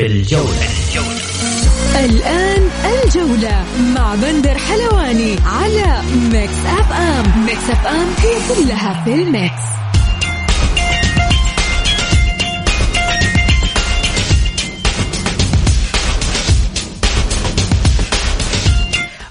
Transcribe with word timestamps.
الجولة 0.00 0.68
الآن 2.04 2.70
الجولة 3.04 3.64
مع 3.94 4.14
بندر 4.14 4.58
حلواني 4.58 5.36
على 5.46 6.02
ميكس 6.32 6.52
أف 6.66 6.92
أم 6.92 7.44
ميكس 7.46 7.70
أف 7.70 7.86
أم 7.86 8.06
هي 8.18 8.34
كلها 8.48 9.04
في 9.04 9.14
الميكس. 9.14 9.70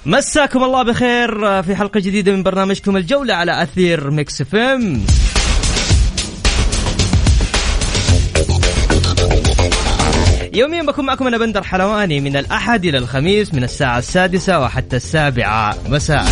مساكم 0.06 0.64
الله 0.64 0.82
بخير 0.82 1.62
في 1.62 1.76
حلقة 1.76 2.00
جديدة 2.00 2.32
من 2.32 2.42
برنامجكم 2.42 2.96
الجولة 2.96 3.34
على 3.34 3.62
أثير 3.62 4.10
ميكس 4.10 4.40
اف 4.40 4.54
يوميا 10.54 10.82
بكون 10.82 11.06
معكم 11.06 11.26
أنا 11.26 11.38
بندر 11.38 11.62
حلواني 11.62 12.20
من 12.20 12.36
الأحد 12.36 12.84
إلى 12.84 12.98
الخميس 12.98 13.54
من 13.54 13.64
الساعة 13.64 13.98
السادسة 13.98 14.60
وحتى 14.60 14.96
السابعة. 14.96 15.76
مساء. 15.88 16.26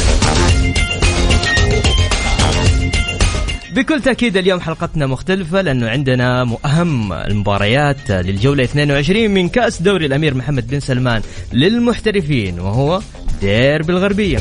بكل 3.72 4.02
تأكيد 4.02 4.36
اليوم 4.36 4.60
حلقتنا 4.60 5.06
مختلفة 5.06 5.60
لأنه 5.60 5.88
عندنا 5.88 6.56
أهم 6.64 7.12
المباريات 7.12 8.10
للجولة 8.10 8.64
22 8.64 9.30
من 9.30 9.48
كأس 9.48 9.82
دوري 9.82 10.06
الأمير 10.06 10.34
محمد 10.34 10.68
بن 10.68 10.80
سلمان 10.80 11.22
للمحترفين 11.52 12.60
وهو 12.60 13.00
ديربي 13.40 13.92
الغربية. 13.92 14.38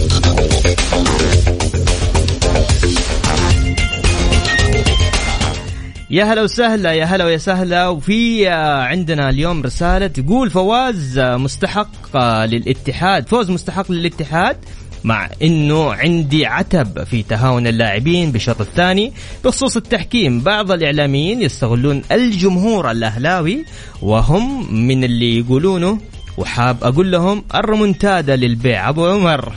يا 6.09 6.23
هلا 6.23 6.41
وسهلا 6.41 6.93
يا 6.93 7.05
هلا 7.05 7.25
ويا 7.25 7.37
سهلا. 7.37 7.87
وفي 7.87 8.49
آه، 8.49 8.81
عندنا 8.81 9.29
اليوم 9.29 9.63
رسالة 9.63 10.07
تقول 10.07 10.49
فواز 10.49 11.17
آه، 11.17 11.37
مستحق 11.37 12.15
آه، 12.15 12.45
للاتحاد. 12.45 13.27
فوز 13.27 13.51
مستحق 13.51 13.91
للاتحاد 13.91 14.57
مع 15.03 15.29
إنه 15.41 15.93
عندي 15.93 16.45
عتب 16.45 17.03
في 17.03 17.23
تهاون 17.23 17.67
اللاعبين 17.67 18.31
بالشوط 18.31 18.61
الثاني. 18.61 19.13
بخصوص 19.45 19.75
التحكيم 19.75 20.41
بعض 20.41 20.71
الإعلاميين 20.71 21.41
يستغلون 21.41 22.01
الجمهور 22.11 22.91
الأهلاوي 22.91 23.65
وهم 24.01 24.75
من 24.87 25.03
اللي 25.03 25.39
يقولونه 25.39 25.99
وحاب 26.37 26.83
أقول 26.83 27.11
لهم 27.11 27.43
الرمنتادا 27.55 28.35
للبيع. 28.35 28.89
أبو 28.89 29.05
عمر. 29.05 29.53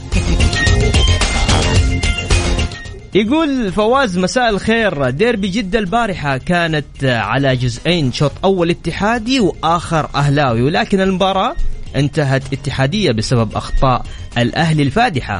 يقول 3.14 3.72
فواز 3.72 4.19
مساء 4.19 4.50
الخير. 4.50 5.11
ديربي 5.11 5.48
جدة 5.48 5.78
البارحة 5.78 6.36
كانت 6.36 7.05
على 7.05 7.56
جزئين 7.56 8.12
شوط 8.12 8.33
أول 8.44 8.70
اتحادي 8.70 9.41
وآخر 9.41 10.08
أهلاوي 10.14 10.62
ولكن 10.62 11.00
المباراة 11.00 11.55
انتهت 11.97 12.42
اتحادية 12.53 13.12
بسبب 13.12 13.56
أخطاء 13.56 14.05
الأهلي 14.38 14.83
الفادحة. 14.83 15.38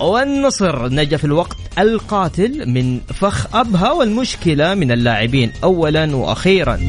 والنصر 0.00 0.88
نجا 0.88 1.16
في 1.16 1.24
الوقت 1.24 1.56
القاتل 1.78 2.68
من 2.68 3.00
فخ 3.00 3.56
أبها 3.56 3.92
والمشكلة 3.92 4.74
من 4.74 4.92
اللاعبين 4.92 5.52
أولا 5.64 6.16
وأخيرا. 6.16 6.80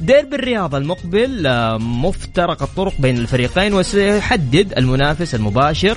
ديربي 0.00 0.36
الرياضة 0.36 0.78
المقبل 0.78 1.46
آه، 1.46 1.78
مفترق 1.78 2.62
الطرق 2.62 2.94
بين 2.98 3.18
الفريقين 3.18 3.74
وسيحدد 3.74 4.72
المنافس 4.78 5.34
المباشر 5.34 5.96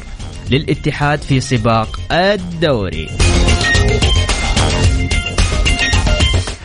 للاتحاد 0.53 1.21
في 1.21 1.39
سباق 1.39 1.99
الدوري. 2.11 3.09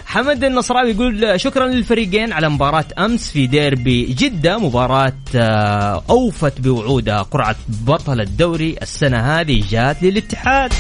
حمد 0.07 0.45
النصراوي 0.45 0.91
يقول 0.91 1.41
شكرا 1.41 1.67
للفريقين 1.67 2.33
على 2.33 2.49
مباراة 2.49 2.85
أمس 2.99 3.31
في 3.31 3.47
ديربي 3.47 4.05
جدة 4.05 4.59
مباراة 4.59 5.13
آه، 5.35 6.05
أوفت 6.11 6.61
بوعودها 6.61 7.23
قرعة 7.23 7.57
بطل 7.69 8.21
الدوري. 8.21 8.77
السنة 8.83 9.41
هذه 9.41 9.65
جات 9.71 10.03
للاتحاد. 10.03 10.73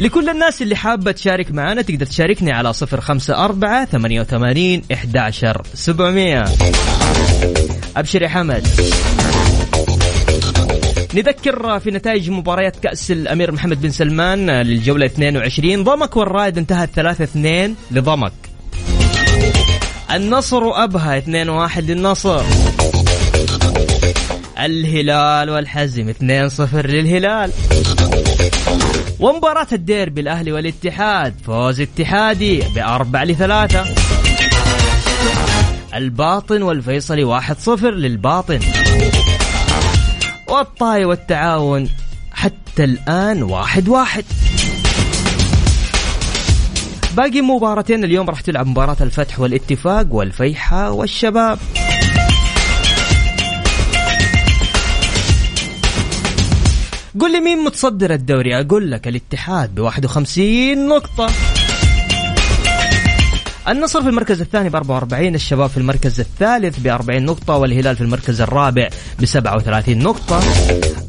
لكل 0.00 0.28
الناس 0.28 0.62
اللي 0.62 0.76
حابة 0.76 1.12
تشارك 1.12 1.52
معنا 1.52 1.82
تقدر 1.82 2.06
تشاركني 2.06 2.52
على 2.52 2.72
صفر 2.72 3.00
خمسة 3.00 3.44
أربعة 3.44 3.84
ثمانية 3.84 4.20
وثمانين 4.20 4.82
أبشر 7.96 8.22
يا 8.22 8.28
حمد. 8.28 8.66
نذكر 11.14 11.80
في 11.80 11.90
نتائج 11.90 12.30
مباريات 12.30 12.76
كأس 12.76 13.10
الأمير 13.10 13.52
محمد 13.52 13.82
بن 13.82 13.90
سلمان 13.90 14.50
للجولة 14.50 15.06
22 15.06 15.84
ضمك 15.84 16.16
والرائد 16.16 16.58
انتهت 16.58 16.90
3-2 16.94 17.74
لضمك. 17.90 18.32
النصر 20.14 20.64
وأبها 20.64 21.18
2-1 21.18 21.90
للنصر. 21.90 22.42
الهلال 24.58 25.50
والحزم 25.50 26.08
2-0 26.08 26.86
للهلال. 26.86 27.52
ومباراة 29.20 29.66
الديربي 29.72 30.20
الأهلي 30.20 30.52
والاتحاد 30.52 31.34
فوز 31.46 31.80
اتحادي 31.80 32.62
بأربع 32.74 33.24
لثلاثة. 33.24 33.84
الباطن 35.94 36.62
والفيصلي 36.62 37.24
1-0 37.24 37.84
للباطن. 37.84 38.60
والطاي 40.50 41.04
والتعاون. 41.04 41.88
حتى 42.32 42.84
الآن 42.84 43.42
واحد 43.42 43.88
واحد. 43.88 44.24
باقي 47.16 47.40
مباراتين 47.40 48.04
اليوم 48.04 48.30
راح 48.30 48.40
تلعب 48.40 48.66
مباراة 48.66 48.96
الفتح 49.00 49.40
والاتفاق 49.40 50.06
والفيحة 50.10 50.90
والشباب. 50.90 51.58
قل 57.20 57.32
لي 57.32 57.40
مين 57.40 57.58
متصدر 57.58 58.14
الدوري؟ 58.14 58.60
أقول 58.60 58.90
لك 58.90 59.08
الاتحاد 59.08 59.74
ب 59.74 59.80
51 59.80 60.88
نقطة. 60.88 61.26
النصر 63.68 64.02
في 64.02 64.08
المركز 64.08 64.40
الثاني 64.40 64.68
ب 64.68 64.76
44 64.76 65.34
الشباب 65.34 65.70
في 65.70 65.76
المركز 65.76 66.20
الثالث 66.20 66.78
ب 66.78 66.86
40 66.86 67.22
نقطة 67.22 67.56
والهلال 67.56 67.96
في 67.96 68.00
المركز 68.00 68.40
الرابع 68.40 68.88
ب 69.18 69.24
37 69.24 69.98
نقطة. 69.98 70.40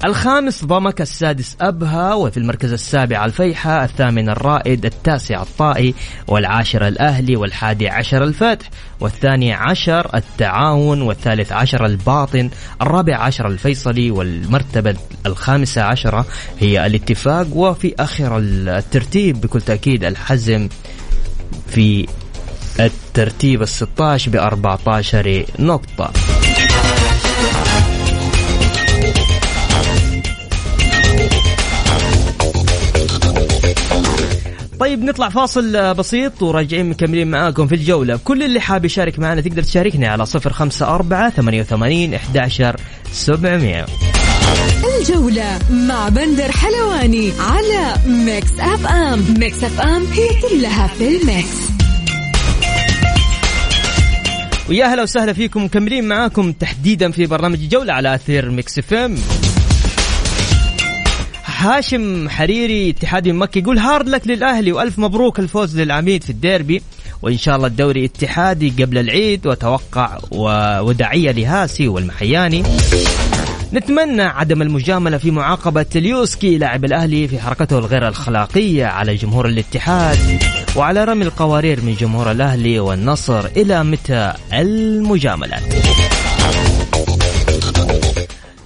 الخامس 0.06 0.66
ضمك 0.66 1.02
السادس 1.02 1.58
أبها 1.62 2.14
وفي 2.14 2.38
المركز 2.38 2.74
السابع 2.74 3.26
الفيحة 3.26 3.84
الثامن 3.84 4.30
الرائد 4.30 4.86
التاسع 4.86 5.42
الطائي 5.42 5.94
والعاشر 6.28 6.88
الأهلي 6.88 7.36
والحادي 7.36 7.90
عشر 7.90 8.24
الفتح 8.24 8.70
والثاني 9.00 9.54
عشر 9.54 10.16
التعاون 10.16 11.02
والثالث 11.02 11.52
عشر 11.52 11.86
الباطن 11.86 12.50
الرابع 12.82 13.18
عشر 13.18 13.48
الفيصلي 13.48 14.12
والمرتبة 14.12 14.96
الخامسة 15.26 15.82
عشرة 15.82 16.26
هي 16.60 16.86
الاتفاق. 16.86 17.48
وفي 17.54 17.94
آخر 18.00 18.38
الترتيب 18.38 19.42
بكل 19.42 19.62
تأكيد 19.62 20.04
الحزم 20.04 20.70
في 21.68 22.08
الترتيب 22.80 23.62
ال 23.62 23.68
16 23.68 24.32
ب 24.32 24.36
14 24.36 25.46
نقطة. 25.60 26.12
طيب 34.80 35.04
نطلع 35.04 35.30
فاصل 35.30 35.94
بسيط 35.94 36.42
وراجعين 36.42 36.90
مكملين 36.90 37.32
معاكم 37.32 37.68
في 37.68 37.76
الجولة. 37.76 38.20
كل 38.24 38.44
اللي 38.44 38.60
حاب 38.60 38.86
يشارك 38.86 39.20
معنا 39.20 39.42
تقدر 39.42 39.64
تشاركني 39.64 40.08
على 40.08 40.26
صفر 40.26 40.54
خمسة 40.54 40.88
أربعة 40.88 41.30
ثمانية 41.30 41.62
وثمانين 41.62 42.14
إحداشر 42.14 42.76
سبعمية. 43.12 43.86
الجولة 45.00 45.60
مع 45.72 46.10
بندر 46.10 46.52
حلواني 46.52 47.32
على 47.40 47.96
ميكس 48.06 48.52
أف 48.60 48.88
أم. 48.88 49.26
ميكس 49.40 49.64
أف 49.64 49.82
أم 49.82 50.06
هي 50.06 50.30
كلها 50.42 50.88
في 50.88 51.18
الميكس. 51.18 51.79
ويا 54.70 54.86
هلا 54.86 55.04
وسهلا 55.04 55.34
فيكم 55.34 55.64
مكملين 55.64 56.08
معاكم 56.08 56.52
تحديدا 56.52 57.12
في 57.12 57.26
برنامج 57.26 57.60
الجولة 57.60 57.94
على 57.94 58.16
أثير 58.16 58.50
ميكس 58.50 58.78
إف 58.78 58.94
إم. 58.94 59.16
هاشم 61.46 62.30
حريري 62.30 62.90
اتحادي 62.90 63.32
مكة 63.32 63.60
يقول 63.60 63.78
hard 63.78 64.10
luck 64.10 64.28
للأهلي 64.28 64.72
وألف 64.72 65.00
مبروك 65.00 65.40
الفوز 65.40 65.80
للعميد 65.80 66.24
في 66.24 66.30
الديربي. 66.30 66.82
وإن 67.22 67.38
شاء 67.38 67.56
الله 67.56 67.68
الدوري 67.68 68.06
اتحادي 68.06 68.84
قبل 68.84 68.98
العيد 68.98 69.48
وتوقع 69.48 70.18
وداعية 70.82 71.32
لهاسي 71.32 71.88
والمحياني. 71.88 72.64
نتمنى 73.74 74.22
عدم 74.22 74.62
المجاملة 74.62 75.18
في 75.18 75.32
معاقبة 75.32 75.86
اليوسكي 75.96 76.58
لاعب 76.58 76.86
الأهلي 76.86 77.28
في 77.28 77.40
حركته 77.40 77.78
الغير 77.78 78.08
الأخلاقية 78.08 78.86
على 78.86 79.16
جمهور 79.16 79.48
الاتحاد 79.48 80.44
وعلى 80.76 81.04
رمي 81.04 81.26
القوارير 81.26 81.82
من 81.82 81.96
جمهور 81.96 82.32
الأهلي 82.32 82.80
والنصر 82.80 83.46
إلى 83.46 83.84
متى 83.84 84.34
المجاملات 84.54 85.62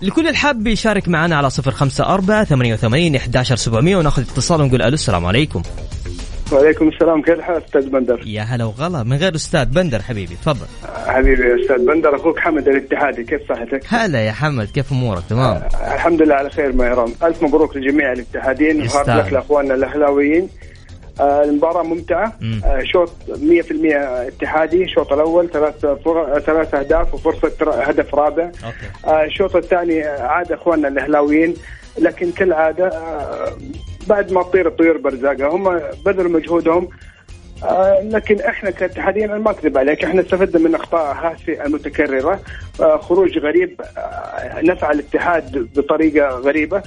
لكل 0.01 0.27
الحاب 0.27 0.67
يشارك 0.67 1.07
معنا 1.07 1.35
على 1.35 1.49
صفر 1.49 1.71
خمسة 1.71 2.03
أربعة 2.05 2.43
ثمانية 2.43 2.73
وثمانين 2.73 3.15
إحداشر 3.15 3.55
سبعمية 3.55 3.97
وناخذ 3.97 4.21
اتصال 4.21 4.61
ونقول 4.61 4.81
ألو 4.81 4.93
السلام 4.93 5.25
عليكم. 5.25 5.61
وعليكم 6.51 6.87
السلام. 6.87 7.21
كيف 7.21 7.33
الحال 7.35 7.63
أستاذ 7.65 7.89
بندر؟ 7.89 8.21
يا 8.25 8.41
هلا 8.41 8.65
وغلا. 8.65 9.03
من 9.03 9.17
غير 9.17 9.35
أستاذ 9.35 9.65
بندر 9.65 10.01
حبيبي 10.01 10.35
تفضل. 10.35 10.65
حبيبي 11.07 11.61
أستاذ 11.61 11.85
بندر 11.85 12.15
أخوك 12.15 12.39
حمد 12.39 12.67
الاتحادي 12.67 13.23
كيف 13.23 13.41
صحتك؟ 13.49 13.83
هلا 13.87 14.21
يا 14.21 14.31
حمد 14.31 14.67
كيف 14.67 14.91
أمورك؟ 14.91 15.23
تمام؟ 15.29 15.55
آه 15.57 15.93
الحمد 15.93 16.21
لله 16.21 16.35
على 16.35 16.49
خير 16.49 16.73
ما 16.73 16.87
يرام. 16.87 17.13
ألف 17.23 17.43
مبروك 17.43 17.77
لجميع 17.77 18.11
الاتحادين 18.11 18.81
وهارد 18.81 19.09
لك 19.09 19.33
لأخواننا 19.33 19.73
الأهلاويين. 19.73 20.49
آه 21.19 21.43
المباراة 21.43 21.83
ممتعة. 21.83 22.33
آه 22.65 22.83
شوط 22.83 23.11
100% 23.27 23.95
اتحادي 24.27 24.83
الشوط 24.83 25.13
الأول 25.13 25.49
ثلاث 25.49 25.85
ثلاث 26.45 26.75
أهداف 26.75 27.13
وفرصة 27.13 27.81
هدف 27.81 28.15
رابع. 28.15 28.51
آه 29.07 29.23
الشوط 29.25 29.55
الثاني 29.55 30.03
عاد 30.03 30.51
أخواننا 30.51 30.87
الأهلاويين 30.87 31.53
لكن 31.99 32.31
كالعادة 32.31 32.87
آه 32.87 33.57
بعد 34.07 34.31
ما 34.31 34.43
تطير 34.43 34.67
الطيور 34.67 34.97
برزاقها 34.97 35.47
هم 35.47 35.79
بذلوا 36.05 36.31
مجهودهم. 36.31 36.87
آه 37.63 38.01
لكن 38.03 38.39
إحنا 38.41 38.71
كاتحادين 38.71 39.23
أنا 39.29 39.39
ما 39.39 39.51
أكذب 39.51 39.77
عليك 39.77 40.03
إحنا 40.03 40.21
استفدنا 40.21 40.69
من 40.69 40.75
أخطاء 40.75 41.13
هاسي 41.15 41.63
المتكرره 41.65 42.39
آه 42.81 42.97
خروج 42.97 43.37
غريب 43.37 43.81
آه 43.97 44.61
نفع 44.61 44.91
الاتحاد 44.91 45.69
بطريقة 45.75 46.27
غريبة. 46.29 46.83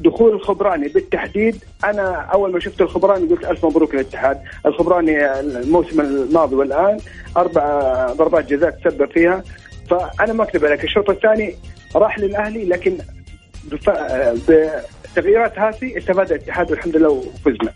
دخول 0.00 0.32
الخبراني 0.34 0.88
بالتحديد 0.88 1.64
أنا 1.84 2.14
أول 2.14 2.52
ما 2.52 2.60
شفت 2.60 2.80
الخبراني 2.80 3.26
قلت 3.28 3.44
ألف 3.44 3.66
مبروك 3.66 3.94
للاتحاد. 3.94 4.40
الخبراني 4.66 5.40
الموسم 5.40 6.00
الماضي 6.00 6.54
والآن 6.56 6.98
أربع 7.36 8.06
ضربات 8.12 8.46
جزاء 8.46 8.70
تسبب 8.70 9.10
فيها. 9.10 9.44
فأنا 9.90 10.32
ما 10.32 10.44
أكذب 10.44 10.64
عليك 10.64 10.84
الشوط 10.84 11.10
الثاني 11.10 11.54
راح 11.96 12.18
للأهلي 12.18 12.64
لكن 12.64 12.98
بتغييرات 15.16 15.58
هاسي 15.58 15.98
استفاد 15.98 16.32
الاتحاد 16.32 16.70
والحمد 16.70 16.96
لله 16.96 17.08
وفزنا. 17.08 17.72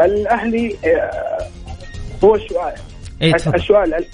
الأهلي 0.00 0.76
هو 2.24 2.34
السؤال. 2.34 2.74
إيه 3.22 3.34
السؤال 3.34 4.04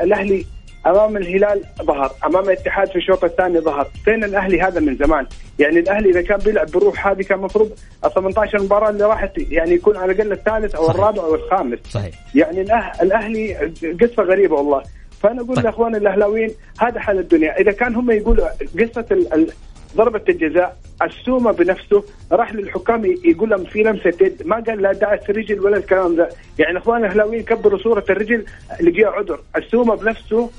الأهلي 0.00 0.46
أمام 0.86 1.16
الهلال 1.16 1.62
ظهر 1.82 2.12
أمام 2.26 2.44
الاتحاد 2.44 2.88
في 2.88 2.96
الشوط 2.96 3.24
الثاني 3.24 3.60
ظهر. 3.60 3.88
فين 4.04 4.24
الأهلي 4.24 4.60
هذا 4.60 4.80
من 4.80 4.96
زمان؟ 4.96 5.26
يعني 5.58 5.78
الأهلي 5.78 6.10
إذا 6.10 6.22
كان 6.22 6.38
بيلعب 6.38 6.66
بروح 6.66 7.06
هذه 7.06 7.22
كان 7.22 7.38
المفروض 7.38 7.72
ال 8.04 8.14
18 8.14 8.62
مباراة 8.62 8.90
اللي 8.90 9.04
راحت 9.04 9.38
يعني 9.38 9.70
يكون 9.70 9.96
على 9.96 10.12
الأقل 10.12 10.32
الثالث 10.32 10.74
أو 10.74 10.86
صحيح. 10.86 10.96
الرابع 10.96 11.22
أو 11.22 11.34
الخامس. 11.34 11.78
صحيح. 11.90 12.14
يعني 12.34 12.60
الأهلي 13.02 13.54
قصة 14.00 14.22
غريبة 14.22 14.54
والله. 14.54 14.82
فأنا 15.22 15.42
أقول 15.42 15.56
طيب. 15.56 15.64
لأخواني 15.64 15.96
الأهلاويين 15.96 16.50
هذا 16.80 17.00
حال 17.00 17.18
الدنيا. 17.18 17.60
إذا 17.60 17.72
كان 17.72 17.94
هم 17.94 18.10
يقولوا 18.10 18.48
قصة 18.80 19.26
ضربة 19.96 20.22
الجزاء 20.28 20.76
السومة 21.02 21.52
بنفسه 21.52 22.04
راح 22.32 22.54
للحكام 22.54 23.04
يقول 23.24 23.50
لهم 23.50 23.64
في 23.64 23.82
لمسة 23.82 24.12
يد. 24.20 24.42
ما 24.44 24.56
قال 24.56 24.82
لا 24.82 24.92
دعت 24.92 25.30
رجل 25.30 25.60
ولا 25.60 25.76
الكلام 25.76 26.16
ذا 26.16 26.28
يعني 26.58 26.78
إخوان 26.78 27.04
الأهلاويين 27.04 27.42
كبروا 27.42 27.78
صورة 27.78 28.04
الرجل 28.10 28.44
لقيها 28.80 29.08
عذر. 29.08 29.40
السومة 29.56 29.94
بنفسه 29.94 30.50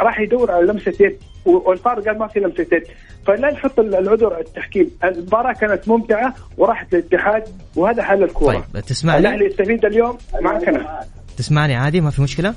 راح 0.00 0.20
يدور 0.20 0.50
على 0.50 0.66
لمسة 0.66 0.94
يد. 1.00 1.18
والفار 1.44 2.00
قال 2.00 2.18
ما 2.18 2.26
في 2.26 2.40
لمسة 2.40 2.66
يد. 2.72 2.84
فلا 3.26 3.52
نحط 3.52 3.78
العذر 3.78 4.40
التحكيم. 4.40 4.90
المباراة 5.04 5.52
كانت 5.52 5.88
ممتعة 5.88 6.34
وراحت 6.56 6.94
للاتحاد 6.94 7.44
وهذا 7.76 8.02
حل 8.02 8.22
الكورة. 8.22 8.66
طيب 8.74 8.84
تسمعني؟ 8.84 9.18
الأهلي 9.18 9.46
يستفيد 9.46 9.84
اليوم 9.84 10.18
معك 10.40 10.68
أنا. 10.68 11.00
تسمعني 11.36 11.76
عادي 11.76 12.00
ما 12.00 12.10
في 12.10 12.22
مشكلة؟ 12.22 12.54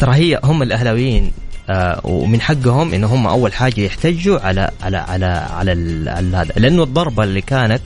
ترى 0.00 0.14
هي 0.14 0.40
هم 0.44 0.62
الأهلاويين 0.62 1.32
آه 1.70 2.00
ومن 2.04 2.40
حقهم 2.40 2.94
إن 2.94 3.04
هم 3.04 3.26
أول 3.26 3.52
حاجة 3.52 3.80
يحتجوا 3.80 4.38
على 4.40 4.70
على 4.82 4.96
على 4.96 5.26
على, 5.26 5.70
على 6.10 6.36
هذا 6.36 6.52
لأنه 6.56 6.82
الضربة 6.82 7.24
اللي 7.24 7.40
كانت 7.40 7.82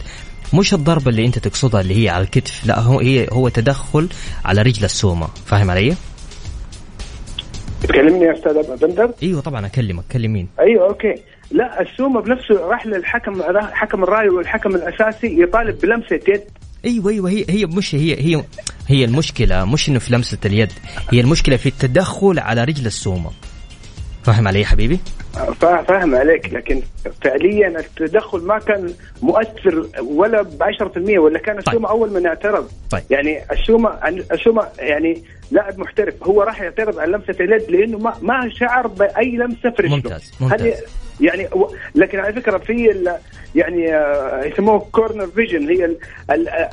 مش 0.54 0.74
الضربة 0.74 1.10
اللي 1.10 1.26
أنت 1.26 1.38
تقصدها 1.38 1.80
اللي 1.80 2.04
هي 2.04 2.08
على 2.08 2.24
الكتف 2.24 2.66
لا 2.66 2.80
هو 2.80 3.00
هي 3.00 3.26
هو 3.32 3.48
تدخل 3.48 4.08
على 4.44 4.62
رجل 4.62 4.84
السومة 4.84 5.26
فاهم 5.46 5.70
علي؟ 5.70 5.94
تكلمني 7.82 8.24
يا 8.24 8.32
أستاذ 8.32 8.76
بندر؟ 8.86 9.10
أيوه 9.22 9.40
طبعا 9.40 9.66
أكلمك 9.66 10.04
كلم 10.12 10.32
مين؟ 10.32 10.48
أيوه 10.60 10.88
أوكي 10.88 11.14
لا 11.50 11.80
السومة 11.80 12.20
بنفسه 12.20 12.54
راح 12.54 12.86
للحكم 12.86 13.42
حكم 13.72 14.02
الرأي 14.02 14.28
والحكم 14.28 14.74
الأساسي 14.74 15.42
يطالب 15.42 15.78
بلمسة 15.80 16.20
يد 16.28 16.42
أيوه 16.84 17.10
أيوه 17.10 17.30
هي 17.30 17.44
هي 17.48 17.66
مش 17.66 17.94
هي 17.94 18.20
هي 18.20 18.44
هي 18.88 19.04
المشكلة 19.04 19.64
مش 19.64 19.88
إنه 19.88 19.98
في 19.98 20.14
لمسة 20.14 20.38
اليد 20.44 20.72
هي 21.12 21.20
المشكلة 21.20 21.56
في 21.56 21.68
التدخل 21.68 22.38
على 22.38 22.64
رجل 22.64 22.86
السومة 22.86 23.30
فاهم 24.32 24.48
علي 24.48 24.64
حبيبي؟ 24.64 25.00
فاهم 25.60 26.14
عليك 26.14 26.52
لكن 26.52 26.82
فعليا 27.22 27.68
التدخل 27.68 28.40
ما 28.40 28.58
كان 28.58 28.94
مؤثر 29.22 29.86
ولا 30.02 30.42
ب 30.42 30.62
10% 30.62 31.18
ولا 31.18 31.38
كان 31.38 31.58
السومه 31.58 31.76
طيب. 31.76 31.86
أول 31.86 32.12
من 32.12 32.26
اعترض 32.26 32.68
طيب. 32.90 33.02
يعني 33.10 33.52
السومه 33.52 33.98
السومه 34.32 34.68
يعني 34.78 35.22
لاعب 35.50 35.78
محترف 35.78 36.14
هو 36.22 36.42
راح 36.42 36.60
يعترض 36.60 36.98
على 36.98 37.12
لمسة 37.12 37.44
اليد 37.44 37.70
لأنه 37.70 37.98
ما 37.98 38.14
ما 38.22 38.50
شعر 38.54 38.86
بأي 38.86 39.30
لمسة 39.30 39.70
في 39.70 39.82
رجله 39.82 39.96
ممتاز 39.96 40.32
ممتاز 40.40 40.82
يعني 41.20 41.48
لكن 41.94 42.18
على 42.18 42.32
فكرة 42.32 42.58
في 42.58 43.04
يعني 43.54 43.84
يسموه 44.48 44.78
corner 44.92 45.26
vision 45.26 45.68
هي 45.68 45.96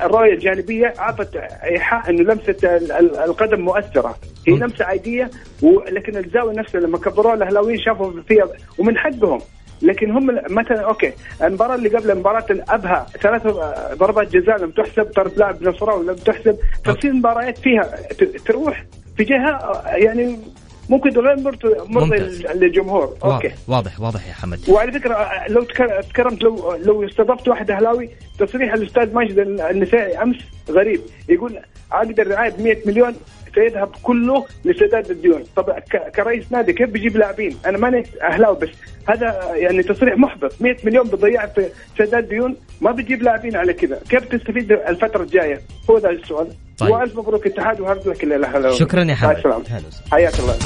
الرؤيه 0.04 0.32
الجانبية 0.34 0.94
أعطت 0.98 1.36
إيحاء 1.64 2.10
إنه 2.10 2.22
لمسة 2.22 2.76
القدم 3.24 3.60
مؤثرة. 3.60 4.16
هي 4.48 4.54
لمسة 4.54 4.84
عادية 4.84 5.30
ولكن 5.62 6.16
الزاوية 6.16 6.54
نفسها 6.54 6.80
لما 6.80 6.98
كبروها 6.98 7.34
الأهلاويين 7.34 7.80
شافوا 7.80 8.12
فيها 8.28 8.48
ومن 8.78 8.98
حقهم. 8.98 9.40
لكن 9.82 10.10
هم 10.10 10.26
مثلا 10.50 10.80
okay 10.80 11.12
المباراة 11.42 11.74
اللي 11.74 11.88
قبل 11.88 12.18
مباراه 12.18 12.46
الابها 12.50 13.06
ثلاث 13.22 13.46
ضربات 13.98 14.36
جزاء 14.36 14.58
لم 14.58 14.70
تحسب 14.70 15.04
طرد 15.04 15.38
لاعب 15.38 15.62
نصراوي 15.62 16.06
لم 16.06 16.14
تحسب. 16.14 16.56
ففي 16.84 17.10
مباريات 17.10 17.58
فيها 17.58 17.90
تروح 18.46 18.84
في 19.16 19.24
جهة 19.24 19.82
يعني 19.86 20.38
ممكن 20.88 21.10
غير 21.10 21.36
مرضي 21.88 22.18
للجمهور 22.54 23.16
okay 23.24 23.50
واضح 23.68 24.00
واضح 24.00 24.28
يا 24.28 24.32
حمد. 24.32 24.60
وعلى 24.68 24.92
فكرة 24.92 25.30
لو 25.48 25.62
تكرمت 26.10 26.42
لو 26.42 26.76
لو 26.84 27.04
استضفت 27.06 27.48
واحد 27.48 27.70
أهلاوي 27.70 28.10
تصريح 28.38 28.74
الأستاذ 28.74 29.14
ماجد 29.14 29.38
النفيعي 29.38 30.22
أمس 30.22 30.36
غريب. 30.70 31.00
يقول 31.28 31.58
عقد 31.92 32.20
الرعاية 32.20 32.50
ب 32.50 32.60
100 32.60 32.76
مليون 32.86 33.14
سيذهب 33.56 33.88
كله 34.02 34.46
لسداد 34.64 35.10
الديون. 35.10 35.44
طب 35.56 35.64
كرئيس 36.16 36.52
نادي 36.52 36.72
كيف 36.72 36.90
بيجيب 36.90 37.16
لاعبين؟ 37.16 37.56
أنا 37.66 37.78
ماني 37.78 38.04
أهلاوي 38.22 38.56
بس. 38.56 38.68
هذا 39.08 39.54
يعني 39.54 39.82
تصريح 39.82 40.18
محبط. 40.18 40.54
100 40.60 40.76
مليون 40.84 41.08
بتضيعها 41.08 41.46
في 41.46 41.68
سداد 41.98 42.28
ديون 42.28 42.56
ما 42.80 42.92
بتجيب 42.92 43.22
لاعبين 43.22 43.56
على 43.56 43.72
كذا. 43.72 44.00
كيف 44.08 44.24
تستفيد 44.24 44.72
الفترة 44.72 45.22
الجاية؟ 45.22 45.60
هو 45.90 45.98
ذا 45.98 46.10
السؤال. 46.10 46.48
طيب. 46.78 46.90
وألف 46.90 47.18
مبروك 47.18 47.46
اتحاد 47.46 47.80
و 47.80 47.86
hard 47.86 48.08
luck 48.08 48.24
الاهلاوي 48.24 48.76
شكرا 48.76 49.04
يا 49.04 49.14
حمد. 49.14 49.36
حياك 50.12 50.40
الله. 50.40 50.58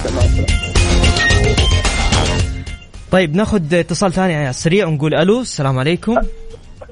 طيب 3.10 3.36
ناخذ 3.36 3.74
اتصال 3.74 4.12
ثاني 4.12 4.34
على 4.34 4.50
السريع 4.50 4.86
ونقول 4.86 5.14
ألو. 5.14 5.40
السلام 5.40 5.78
عليكم. 5.78 6.18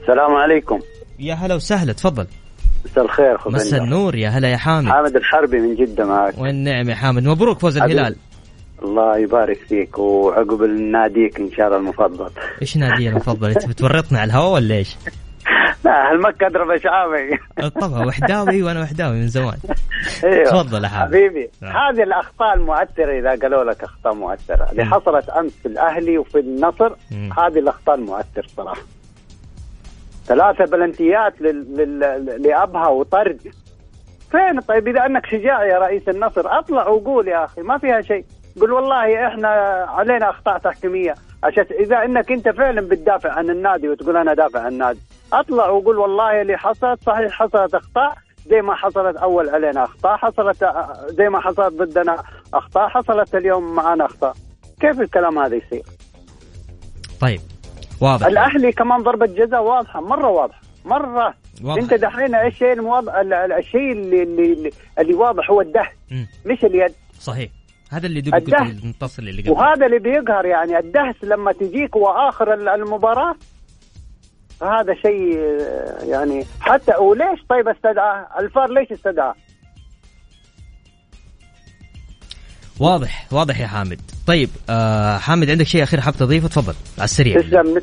السلام 0.00 0.34
عليكم. 0.34 0.80
يا 1.18 1.34
هلا 1.34 1.54
وسهلا. 1.54 1.92
تفضل. 1.92 2.26
مساء 2.84 3.04
الخير 3.04 3.36
اخو 3.36 3.50
مساء 3.50 3.82
النور 3.82 4.14
يا 4.14 4.28
هلا 4.28 4.48
يا 4.48 4.56
حامد. 4.56 4.88
حامد 4.88 5.16
الحربي 5.16 5.60
من 5.60 5.74
جدة 5.74 6.06
معك. 6.06 6.38
والنعم 6.38 6.88
يا 6.88 6.94
حامد؟ 6.94 7.24
مبروك 7.24 7.58
فوز 7.58 7.76
الهلال. 7.76 8.16
الله 8.82 9.18
يبارك 9.18 9.58
فيك 9.68 9.98
وعقب 9.98 10.62
ناديك 10.62 11.40
إن 11.40 11.50
شاء 11.50 11.66
الله 11.66 11.78
المفضل. 11.78 12.30
إيش 12.62 12.76
نادي 12.76 13.08
المفضل؟ 13.08 13.50
أنت 13.50 13.68
بتورطنا 13.68 14.18
على 14.18 14.30
الهواء 14.30 14.52
ولا 14.52 14.74
إيش؟ 14.74 14.96
لا 15.84 16.10
هالمكة 16.10 16.46
أضرب 16.46 16.70
اشعابي 16.70 17.38
طبعا 17.80 18.06
وحداوي 18.06 18.62
وأنا 18.62 18.82
وحداوي 18.82 19.16
من 19.16 19.28
زمان. 19.28 19.56
أيوه. 20.24 20.44
تفضل 20.44 20.84
يا 20.84 20.88
حبيبي 20.88 21.50
نعم. 21.62 21.72
هذه 21.76 22.02
الأخطاء 22.02 22.54
المؤثرة 22.54 23.18
إذا 23.18 23.30
قالوا 23.42 23.64
لك 23.64 23.84
أخطاء 23.84 24.14
مؤثرة. 24.14 24.70
اللي 24.72 24.84
حصلت 24.84 25.28
أمس 25.28 25.52
في 25.62 25.68
الأهلي 25.68 26.18
وفي 26.18 26.38
النصر. 26.38 26.92
هذه 27.12 27.58
الأخطاء 27.58 27.94
المؤثرة 27.94 28.46
صراحة. 28.56 28.82
ثلاثة 30.28 30.64
بلنتيات 30.64 31.40
لل... 31.40 31.98
لأبها 32.42 32.88
وطرد. 32.88 33.40
فين؟ 34.30 34.60
طيب 34.60 34.88
إذا 34.88 35.06
أنك 35.06 35.26
شجاع 35.26 35.64
يا 35.64 35.78
رئيس 35.78 36.08
النصر 36.08 36.58
أطلع 36.58 36.88
وقول 36.88 37.28
يا 37.28 37.44
أخي 37.44 37.62
ما 37.62 37.78
فيها 37.78 38.00
شيء. 38.00 38.24
قل 38.60 38.72
والله 38.72 39.26
إحنا 39.26 39.48
علينا 39.88 40.30
أخطاء 40.30 40.58
تحكيمية. 40.58 41.14
عشان 41.44 41.64
إذا 41.80 42.04
أنك 42.04 42.32
أنت 42.32 42.48
فعلا 42.48 42.80
بتدافع 42.80 43.32
عن 43.32 43.50
النادي 43.50 43.88
وتقول 43.88 44.16
أنا 44.16 44.34
دافع 44.34 44.60
عن 44.60 44.72
النادي 44.72 45.00
أطلع 45.32 45.68
وقول 45.68 45.98
والله 45.98 46.40
اللي 46.40 46.56
حصلت 46.56 47.02
صحيح 47.06 47.32
حصلت 47.32 47.74
أخطاء 47.74 48.14
زي 48.46 48.62
ما 48.62 48.74
حصلت 48.74 49.16
أول 49.16 49.48
علينا 49.48 49.84
أخطاء 49.84 50.16
حصلت 50.16 50.64
زي 51.08 51.28
ما 51.28 51.40
حصلت 51.40 51.74
ضدنا 51.74 52.22
أخطاء 52.54 52.88
حصلت 52.88 53.34
اليوم 53.34 53.74
معنا 53.74 54.04
أخطاء. 54.04 54.34
كيف 54.80 55.00
الكلام 55.00 55.38
هذا 55.38 55.56
يصير؟ 55.56 55.82
طيب. 57.20 57.40
واضح. 58.00 58.26
الأهلي 58.26 58.72
كمان 58.72 59.02
ضربة 59.02 59.26
جزاء 59.26 59.62
واضحة 59.62 60.00
مرة 60.00 60.28
واضحة 60.28 60.60
مرة. 60.84 61.34
واضح. 61.62 61.82
أنت 61.82 61.94
دحين 61.94 62.34
الشيء 62.34 62.72
الموضح 62.72 63.12
الشيء 63.58 63.92
اللي 63.92 64.22
اللي 64.22 64.70
اللي 64.98 65.14
واضح 65.14 65.50
هو 65.50 65.60
الدهن 65.60 66.26
مش 66.46 66.64
اليد. 66.64 66.94
صحيح. 67.20 67.50
هذا 67.90 68.06
اللي 68.06 68.20
دوب 68.20 68.34
المتصل 68.34 69.28
اللي 69.28 69.42
قبل. 69.42 69.50
وهذا 69.50 69.86
اللي 69.86 69.98
بيقهر 69.98 70.46
يعني 70.46 70.78
الدهس 70.78 71.14
لما 71.22 71.52
تجيك 71.52 71.96
وآخر 71.96 72.54
المباراة 72.74 73.34
فهذا 74.60 74.94
شيء 74.94 75.38
يعني 76.02 76.44
حتى 76.60 76.96
وليش؟ 76.96 77.40
طيب 77.48 77.68
استدعاه؟ 77.68 78.28
الفار 78.38 78.70
ليش 78.70 78.92
استدعاه؟ 78.92 79.34
واضح. 82.80 83.26
واضح 83.32 83.60
يا 83.60 83.66
حامد. 83.66 84.00
طيب 84.28 84.50
آه 84.70 85.18
حامد 85.18 85.50
عندك 85.50 85.66
شيء 85.66 85.82
اخير 85.82 86.00
حاب 86.00 86.14
تضيفه؟ 86.14 86.48
تفضل 86.48 86.74
على 86.98 87.04
السريع 87.04 87.40
تسلم 87.40 87.78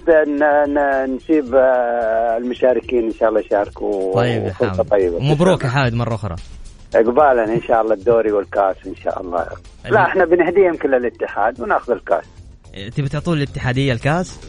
نسيب 1.16 1.56
آه، 1.56 2.38
المشاركين 2.38 3.04
إن 3.04 3.14
شاء 3.20 3.30
الله 3.30 3.40
يشاركوا. 3.40 4.16
طيب 4.16 4.44
يا 4.44 4.54
حامد. 4.54 4.82
طيبة. 4.82 5.20
مبروك 5.20 5.64
يا 5.64 5.70
حامد 5.70 5.94
مرة 5.94 6.16
أخرى. 6.16 6.36
إقبالا 6.96 7.44
إن 7.44 7.62
شاء 7.62 7.82
الله 7.82 7.94
الدوري 7.94 8.32
والكاس 8.32 8.76
إن 8.88 8.96
شاء 8.96 9.22
الله. 9.22 9.46
لا 9.90 10.02
إحنا 10.06 10.26
بنهديهم 10.26 10.76
كل 10.76 10.96
الاتحاد 10.96 11.62
وناخذ 11.62 11.92
الكاس. 11.92 12.26
تبي 12.96 13.10
تعطون 13.10 13.38
الاتحادية 13.38 13.94
الكاس؟ 13.94 14.40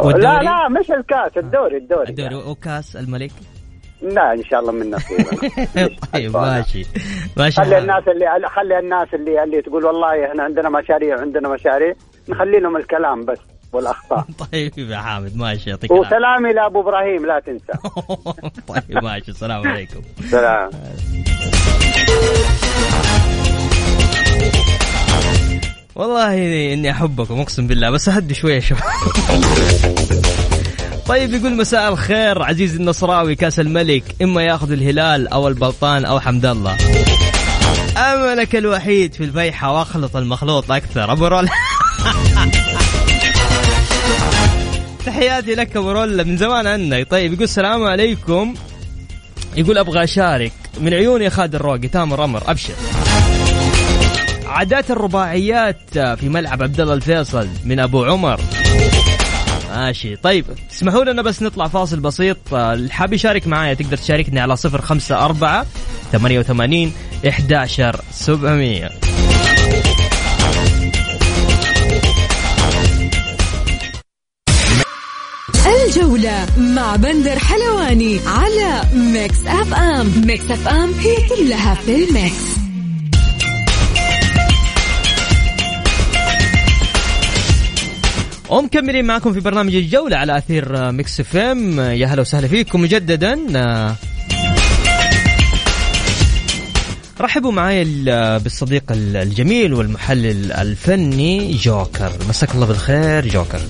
والدوري؟ 0.00 0.22
لا 0.22 0.42
لا 0.42 0.68
مش 0.68 0.90
الكاس 0.90 1.44
الدوري 1.44 1.76
الدوري. 1.76 2.08
الدوري 2.08 2.34
وكاس 2.34 2.96
الملك؟ 2.96 3.32
لا 4.02 4.32
إن 4.32 4.44
شاء 4.44 4.60
الله 4.60 4.72
من 4.72 4.90
نصيبنا 4.90 5.50
طيب 6.12 6.36
ماشي. 6.36 6.86
ماشي. 7.36 7.60
خلي 7.62 7.78
الناس 7.78 8.02
اللي 8.08 8.48
خلي 8.48 8.78
الناس 8.78 9.08
اللي 9.14 9.42
اللي 9.44 9.62
تقول 9.62 9.84
والله 9.84 10.26
إحنا 10.30 10.42
عندنا 10.42 10.68
مشاريع 10.68 11.20
عندنا 11.20 11.48
مشاريع 11.48 11.94
نخلي 12.28 12.60
لهم 12.60 12.76
الكلام 12.76 13.24
بس 13.24 13.38
والأخطاء. 13.72 14.24
طيب 14.52 14.78
يا 14.78 14.96
حامد 14.96 15.36
ماشي 15.36 15.70
يعطيك 15.70 15.90
وسلامي 15.90 16.52
لأبو 16.52 16.80
إبراهيم 16.80 17.26
لا 17.26 17.40
تنسى. 17.40 17.72
طيب 18.68 19.04
ماشي 19.04 19.30
السلام 19.30 19.68
عليكم. 19.68 20.00
سلام. 20.30 20.70
والله 25.94 26.34
إني 26.74 26.90
أحبكم 26.90 27.40
أقسم 27.40 27.66
بالله 27.66 27.90
بس 27.90 28.08
أهدي 28.08 28.34
شوية 28.34 28.60
شباب 28.60 28.80
طيب 31.10 31.34
يقول 31.34 31.56
مساء 31.56 31.92
الخير 31.92 32.42
عزيزي 32.42 32.76
النصراوي 32.76 33.34
كاس 33.34 33.60
الملك 33.60 34.04
إما 34.22 34.42
ياخذ 34.42 34.72
الهلال 34.72 35.28
أو 35.28 35.48
البلطان 35.48 36.04
أو 36.04 36.20
حمد 36.20 36.46
الله. 36.46 36.76
أملك 37.96 38.56
الوحيد 38.56 39.14
في 39.14 39.24
الفيحة 39.24 39.72
وأخلط 39.72 40.16
المخلوط 40.16 40.72
أكثر. 40.72 41.12
أبو 41.12 41.26
رول. 41.26 41.48
تحياتي 45.06 45.54
لك 45.54 45.76
أبو 45.76 45.92
رول 45.92 46.24
من 46.24 46.36
زمان 46.36 46.66
عنك. 46.66 47.10
طيب 47.10 47.32
يقول 47.32 47.44
السلام 47.44 47.84
عليكم. 47.84 48.54
يقول 49.56 49.78
أبغى 49.78 50.04
أشارك. 50.04 50.52
من 50.80 50.94
عيوني 50.94 51.30
خالد 51.30 51.54
الروقي 51.54 51.88
تامر 51.88 52.24
أمر 52.24 52.42
أبشر. 52.46 52.74
عادات 54.46 54.90
الرباعيات 54.90 55.80
في 55.92 56.28
ملعب 56.28 56.62
عبد 56.62 56.80
الله 56.80 56.94
الفيصل 56.94 57.48
من 57.64 57.80
أبو 57.80 58.04
عمر. 58.04 58.40
ماشي. 59.80 60.16
طيب 60.16 60.44
تسمحوا 60.70 61.04
لنا 61.04 61.22
بس 61.22 61.42
نطلع 61.42 61.68
فاصل 61.68 62.00
بسيط. 62.00 62.54
اللي 62.54 62.90
حاب 62.92 63.12
يشارك 63.12 63.46
معايا 63.46 63.74
تقدر 63.74 63.96
تشاركني 63.96 64.40
على 64.40 64.56
صفر 64.56 64.80
خمسة 64.80 65.24
أربعة 65.24 65.66
ثمانية 66.12 66.38
وثمانين 66.38 66.92
إحداشر 67.28 68.00
سبعمية. 68.10 68.90
الجولة 75.86 76.46
مع 76.58 76.96
بندر 76.96 77.38
حلواني 77.38 78.20
على 78.26 78.82
ميكس 78.94 79.46
أف 79.46 79.74
أم. 79.74 80.12
ميكس 80.26 80.50
أف 80.50 80.68
أم 80.68 80.92
هي 80.92 81.16
كلها 81.28 81.74
في 81.74 82.04
الميكس. 82.04 82.59
ومكملين 88.50 89.04
معكم 89.04 89.32
في 89.32 89.40
برنامج 89.40 89.74
الجولة 89.74 90.16
على 90.16 90.38
أثير 90.38 90.92
ميكس 90.92 91.20
إف 91.20 91.36
إم. 91.36 91.80
يا 91.80 92.06
هلا 92.06 92.20
وسهلا 92.20 92.48
فيكم 92.48 92.82
مجددا. 92.82 93.38
رحبوا 97.20 97.52
معي 97.52 97.84
بالصديق 98.38 98.84
الجميل 98.92 99.74
والمحلل 99.74 100.52
الفني 100.52 101.52
جوكر. 101.52 102.12
مساك 102.28 102.54
الله 102.54 102.66
بالخير 102.66 103.26
جوكر. 103.28 103.60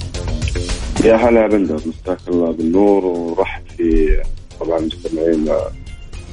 يا 1.05 1.17
هلا 1.17 1.43
يا 1.43 1.49
بندر. 1.49 1.75
مساك 1.75 2.19
الله 2.29 2.53
بالنور 2.53 3.05
ورحب 3.05 3.63
في 3.77 4.21
طبعا 4.61 4.81
مستمعين 4.81 5.49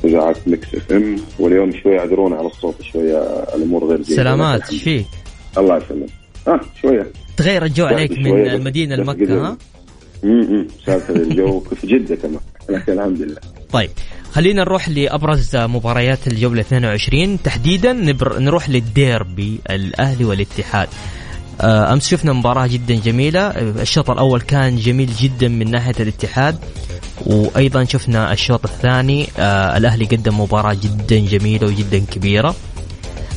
اذاعه 0.06 0.36
Mix 0.48 0.68
FM. 0.76 1.16
واليوم 1.40 1.72
شوي 1.84 1.94
يعذرون 1.96 2.34
على 2.34 2.48
الصوت 2.48 2.82
شوية 2.94 3.18
الأمور 3.56 3.86
غير 3.90 4.02
جيدة. 4.02 4.16
سلامات. 4.16 4.74
فيك؟ 4.74 5.06
الله 5.58 5.78
يسلمك. 5.78 6.10
آه 6.48 6.60
شوية. 6.82 7.08
تغير 7.38 7.66
الجو 7.66 7.86
عليك 7.86 8.12
من 8.12 8.48
المدينة 8.48 8.96
لمكه 8.96 9.48
ها؟ 9.48 9.58
امم 10.24 10.68
سافر 10.86 11.16
الجو 11.16 11.60
في 11.60 11.88
جدة 11.88 12.16
كمان 12.16 12.40
لكن 12.70 12.94
الحمد 12.94 13.22
لله. 13.22 13.38
طيب 13.72 13.90
خلينا 14.32 14.62
نروح 14.62 14.90
لأبرز 14.90 15.56
مباريات 15.56 16.28
الجولة 16.28 16.62
22 16.62 17.42
تحديدا 17.44 17.94
نبر... 17.94 18.40
نروح 18.40 18.70
للديربي 18.70 19.60
الأهلي 19.70 20.26
والاتحاد. 20.26 20.88
آه، 21.62 21.94
أمس 21.94 22.08
شفنا 22.10 22.34
مباراة 22.34 22.68
جدا 22.68 22.96
جميلة. 22.96 23.48
الشوط 23.82 24.10
الأول 24.10 24.42
كان 24.42 24.76
جميل 24.76 25.10
جدا 25.20 25.48
من 25.48 25.72
ناحية 25.72 25.96
الاتحاد 26.00 26.56
وأيضا 27.26 27.84
شفنا 27.84 28.34
الشوط 28.34 28.66
الثاني 28.66 29.28
آه 29.40 29.78
الأهلي 29.78 30.06
قدم 30.06 30.40
مباراة 30.40 30.74
جدا 30.74 31.20
جميلة 31.20 31.68
وجدا 31.68 32.00
كبيرة. 32.12 32.56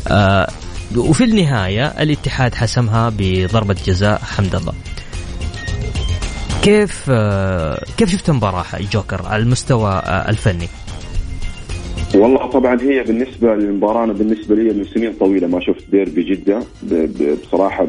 آه 0.08 0.48
وفي 0.96 1.24
النهاية 1.24 1.86
الاتحاد 1.86 2.54
حسمها 2.54 3.12
بضربة 3.18 3.76
جزاء 3.86 4.18
حمد 4.18 4.54
الله. 4.54 4.72
كيف 6.62 7.10
كيف 7.96 8.10
شفت 8.10 8.28
المباراة 8.28 8.64
الجوكر 8.80 9.22
على 9.26 9.42
المستوى 9.42 10.02
الفني؟ 10.28 10.68
والله 12.14 12.46
طبعا 12.46 12.80
هي 12.80 13.02
بالنسبة 13.02 13.54
للمباراة 13.54 14.04
أنا 14.04 14.12
بالنسبة 14.12 14.54
لي 14.54 14.74
من 14.74 14.84
سنين 14.84 15.12
طويلة 15.12 15.46
ما 15.46 15.60
شفت 15.60 15.90
ديربي 15.90 16.22
جدة 16.22 16.62
بصراحة 17.42 17.84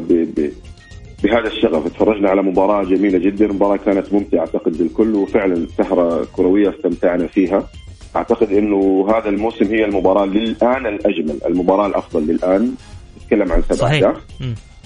بهذا 1.22 1.46
الشغف. 1.46 1.88
تفرجنا 1.88 2.30
على 2.30 2.42
مباراة 2.42 2.84
جميلة 2.84 3.18
جدا 3.18 3.46
مباراة 3.46 3.76
كانت 3.76 4.12
ممتعة 4.12 4.38
أعتقد 4.40 4.82
للكل 4.82 5.14
وفعلا 5.14 5.66
سهرة 5.78 6.26
كروية 6.32 6.70
استمتعنا 6.70 7.26
فيها. 7.26 7.68
أعتقد 8.16 8.52
أنه 8.52 9.06
هذا 9.10 9.28
الموسم 9.28 9.64
هي 9.64 9.84
المباراة 9.84 10.24
للآن 10.24 10.86
الأجمل 10.86 11.38
المباراة 11.46 11.86
الأفضل 11.86 12.26
للآن. 12.26 12.74
نتكلم 13.32 13.52
عن 13.52 13.62
سبع 13.62 13.94
اهداف 13.96 14.16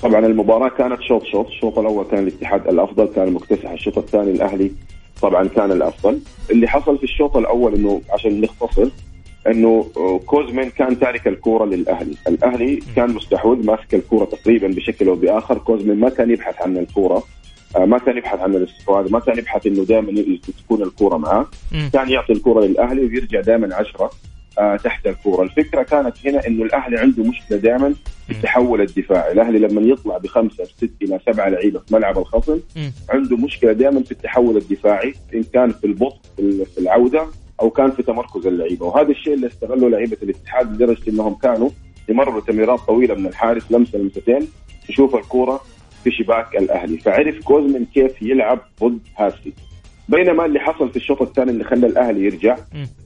طبعا 0.03 0.27
المباراة 0.27 0.69
كانت 0.69 1.03
شوط 1.03 1.25
شوط. 1.25 1.47
الشوط 1.47 1.79
الأول 1.79 2.05
كان 2.11 2.23
الاتحاد 2.23 2.69
الأفضل 2.69 3.07
كان 3.07 3.33
مكتسح. 3.33 3.71
الشوط 3.71 3.99
الثاني 3.99 4.31
الأهلي 4.31 4.71
طبعا 5.23 5.49
كان 5.49 5.73
الأفضل. 5.73 6.19
اللي 6.51 6.69
حصل 6.69 6.99
في 6.99 7.05
الشوط 7.05 7.37
الأول 7.37 7.75
إنه 7.75 8.01
عشان 8.11 8.41
نختصر 8.41 8.89
إنه 9.47 9.87
كوزمين 10.27 10.71
كان 10.71 10.99
تارك 10.99 11.29
الكورة 11.29 11.65
للأهلي، 11.65 12.15
الأهلي 12.29 12.81
كان 12.97 13.11
مستحوذ 13.11 13.67
ماسك 13.67 13.95
الكورة 13.95 14.25
تقريبا 14.25 14.69
بشكل 14.69 15.09
أو 15.09 15.15
بآخر، 15.15 15.59
كوزمين 15.59 16.01
ما 16.01 16.09
كان 16.09 16.31
يبحث 16.31 16.63
عن 16.63 16.79
الكورة 16.79 17.23
آه، 17.77 17.85
ما 17.85 17.99
كان 17.99 18.17
يبحث 18.17 18.41
عن 18.41 18.55
الاستحواذ، 18.55 19.13
ما 19.13 19.19
كان 19.21 19.39
يبحث 19.39 19.67
إنه 19.67 19.85
دائما 19.85 20.39
تكون 20.65 20.83
الكورة 20.83 21.17
معاه، 21.17 21.47
كان 21.93 22.11
يعطي 22.11 22.33
الكورة 22.33 22.65
للأهلي 22.65 23.01
ويرجع 23.01 23.41
دائما 23.41 23.75
عشرة. 23.75 24.11
تحت 24.85 25.07
الكورة، 25.07 25.43
الفكرة 25.43 25.83
كانت 25.83 26.27
هنا 26.27 26.47
إنه 26.47 26.63
الأهلي 26.63 26.99
عنده 26.99 27.25
مشكلة 27.25 27.59
دائما 27.59 27.95
في 28.27 28.33
التحول 28.33 28.81
الدفاعي، 28.81 29.33
الأهلي 29.33 29.59
لما 29.59 29.81
يطلع 29.81 30.19
بخمسة 30.19 30.65
ست 30.65 30.91
إلى 31.03 31.21
سبعة 31.27 31.49
لعيبة 31.49 31.79
في 31.79 31.95
ملعب 31.95 32.19
الخصم 32.19 32.61
عنده 33.11 33.37
مشكلة 33.37 33.73
دائما 33.73 34.03
في 34.03 34.13
التحول 34.13 34.57
الدفاعي 34.57 35.15
إن 35.35 35.43
كان 35.43 35.71
في 35.71 35.87
البطء 35.87 36.21
في 36.75 36.79
العودة 36.79 37.27
أو 37.61 37.71
كان 37.71 37.91
في 37.91 38.03
تمركز 38.03 38.47
اللعيبة، 38.47 38.87
وهذا 38.87 39.11
الشيء 39.11 39.35
اللي 39.35 39.47
استغله 39.47 39.89
لعيبة 39.89 40.17
الاتحاد 40.23 40.73
لدرجة 40.75 41.11
إنهم 41.11 41.35
كانوا 41.35 41.71
يمروا 42.09 42.41
تمريرات 42.41 42.81
طويلة 42.81 43.15
من 43.15 43.27
الحارس 43.27 43.73
لمسة 43.73 43.99
لمستين 43.99 44.49
يشوف 44.89 45.15
الكورة 45.17 45.61
في 46.05 46.11
شباك 46.11 46.57
الأهلي، 46.57 46.99
فعرف 46.99 47.45
كوزمن 47.45 47.85
كيف 47.95 48.23
يلعب 48.23 48.61
ضد 48.83 48.99
هاسي. 49.17 49.53
بينما 50.09 50.45
اللي 50.47 50.61
حصل 50.61 50.91
في 50.91 50.97
الشوط 50.97 51.23
الثاني 51.23 51.51
اللي 51.51 51.65
خلى 51.65 51.87
الأهلي 51.87 52.25
يرجع 52.25 52.57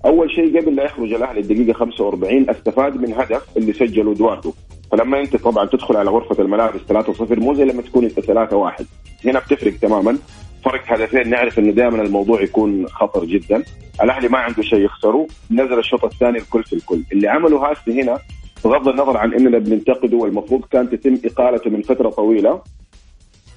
أول 0.04 0.30
شيء 0.30 0.61
قبل 0.61 0.76
لا 0.76 0.85
يخرج 0.85 1.12
الأهلي 1.12 1.40
الدقيقة 1.40 1.73
45 1.73 2.50
استفاد 2.50 2.97
من 2.97 3.12
هدف 3.12 3.57
اللي 3.57 3.73
سجله 3.73 4.14
دواتو 4.14 4.52
فلما 4.92 5.21
أنت 5.21 5.37
طبعا 5.37 5.66
تدخل 5.66 5.97
على 5.97 6.11
غرفة 6.11 6.42
الملابس 6.42 6.80
3-0 6.92 7.38
مو 7.38 7.54
زي 7.54 7.64
لما 7.64 7.83
تكون 7.83 8.04
أنت 8.04 8.21
3-1 8.21 8.85
هنا 9.25 9.38
بتفرق 9.38 9.73
تماما. 9.83 10.19
فرق 10.64 10.83
هدفين 10.87 11.30
نعرف 11.30 11.59
إنه 11.59 11.73
دائما 11.73 12.02
الموضوع 12.02 12.42
يكون 12.42 12.88
خطر 12.88 13.25
جدا. 13.25 13.62
الأهلي 14.02 14.28
ما 14.28 14.38
عنده 14.38 14.62
شيء 14.62 14.78
يخسره 14.78 15.26
نزل 15.50 15.78
الشوط 15.78 16.04
الثاني 16.04 16.38
الكل 16.38 16.64
في 16.64 16.73
الكل. 16.73 17.02
اللي 17.12 17.28
عمله 17.28 17.71
هاسي 17.71 18.02
هنا 18.02 18.19
بغض 18.64 18.88
النظر 18.88 19.16
عن 19.16 19.35
اننا 19.35 19.59
بننتقده 19.59 20.16
والمفروض 20.16 20.64
كان 20.64 20.90
تتم 20.90 21.19
إقالته 21.25 21.71
من 21.71 21.83
فترة 21.83 22.09
طويلة 22.11 22.62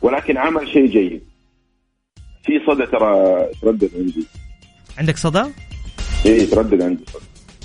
ولكن 0.02 0.38
عمل 0.38 0.68
شيء 0.68 0.86
جيد. 0.86 1.24
في 2.44 2.52
صدى 2.68 2.86
ترى 2.86 3.46
تردد 3.62 3.90
عندي. 3.96 4.28
عندك 4.98 5.18
صدى؟ 5.18 5.44
إيه 6.26 6.50
تردد 6.50 6.82
عندي 6.82 7.04
صدى. 7.14 7.24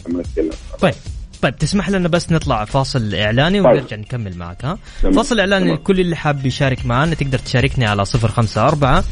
لما 0.08 0.20
نتكلم. 0.22 0.50
طيب 0.80 0.94
طيب 1.42 1.56
تسمح 1.56 1.90
لنا 1.90 2.08
بس 2.08 2.32
نطلع 2.32 2.64
فاصل 2.64 3.14
إعلاني 3.14 3.62
طيب. 3.62 3.72
ونرجع 3.72 3.96
نكمل 3.96 4.36
معك 4.36 4.64
ها؟ 4.64 4.78
فاصل 5.02 5.40
إعلاني 5.40 5.72
لكل 5.72 6.00
اللي 6.00 6.16
حاب 6.16 6.46
يشارك 6.46 6.86
معنا 6.86 7.14
تقدر 7.14 7.38
تشاركني 7.38 7.86
على 7.86 8.02
054 8.02 9.02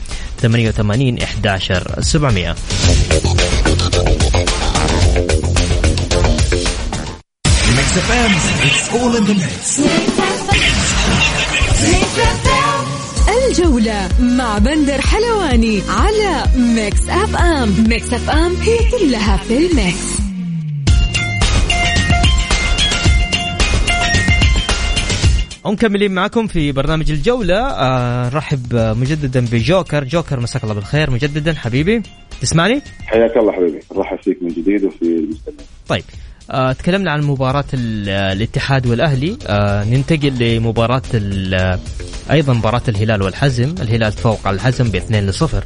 88 0.40 1.18
11 1.18 2.00
700 2.00 2.54
الجولة 13.50 14.08
مع 14.20 14.58
بندر 14.58 15.00
حلواني 15.00 15.82
على 15.88 16.44
Mix 16.56 17.08
FM. 17.08 17.84
Mix 17.88 18.12
FM 18.12 18.54
هي 18.54 18.78
كلها 18.90 19.36
في 19.36 19.56
ال 19.56 19.68
Mix. 19.68 20.16
ومكملين 25.64 26.12
معكم 26.12 26.46
في 26.46 26.72
برنامج 26.72 27.10
الجولة. 27.10 27.58
آه 27.58 28.30
نرحب 28.30 28.74
مجددا 28.74 29.46
بجوكر. 29.52 30.04
جوكر 30.04 30.40
مساك 30.40 30.62
الله 30.62 30.74
بالخير. 30.74 31.10
مجددا 31.10 31.54
حبيبي 31.54 32.02
تسمعني؟ 32.40 32.82
حياك 33.06 33.36
الله 33.36 33.52
حبيبي. 33.52 33.80
نرحب 33.96 34.18
فيك 34.22 34.38
من 34.42 34.48
جديد 34.48 34.84
وفي 34.84 35.02
المستمعين. 35.02 35.66
طيب. 35.88 36.04
آه 36.50 36.72
تكلمنا 36.72 37.10
عن 37.10 37.22
مباراة 37.22 37.64
الاتحاد 37.74 38.86
والأهلي. 38.86 39.38
آه 39.46 39.84
ننتقل 39.84 40.32
لمباراة 40.38 41.02
أيضا 42.30 42.52
مباراة 42.52 42.82
الهلال 42.88 43.22
والحزم. 43.22 43.74
الهلال 43.82 44.12
تفوق 44.12 44.38
على 44.46 44.54
الحزم 44.54 44.90
ب 44.90 44.96
2 44.96 45.32
0 45.32 45.64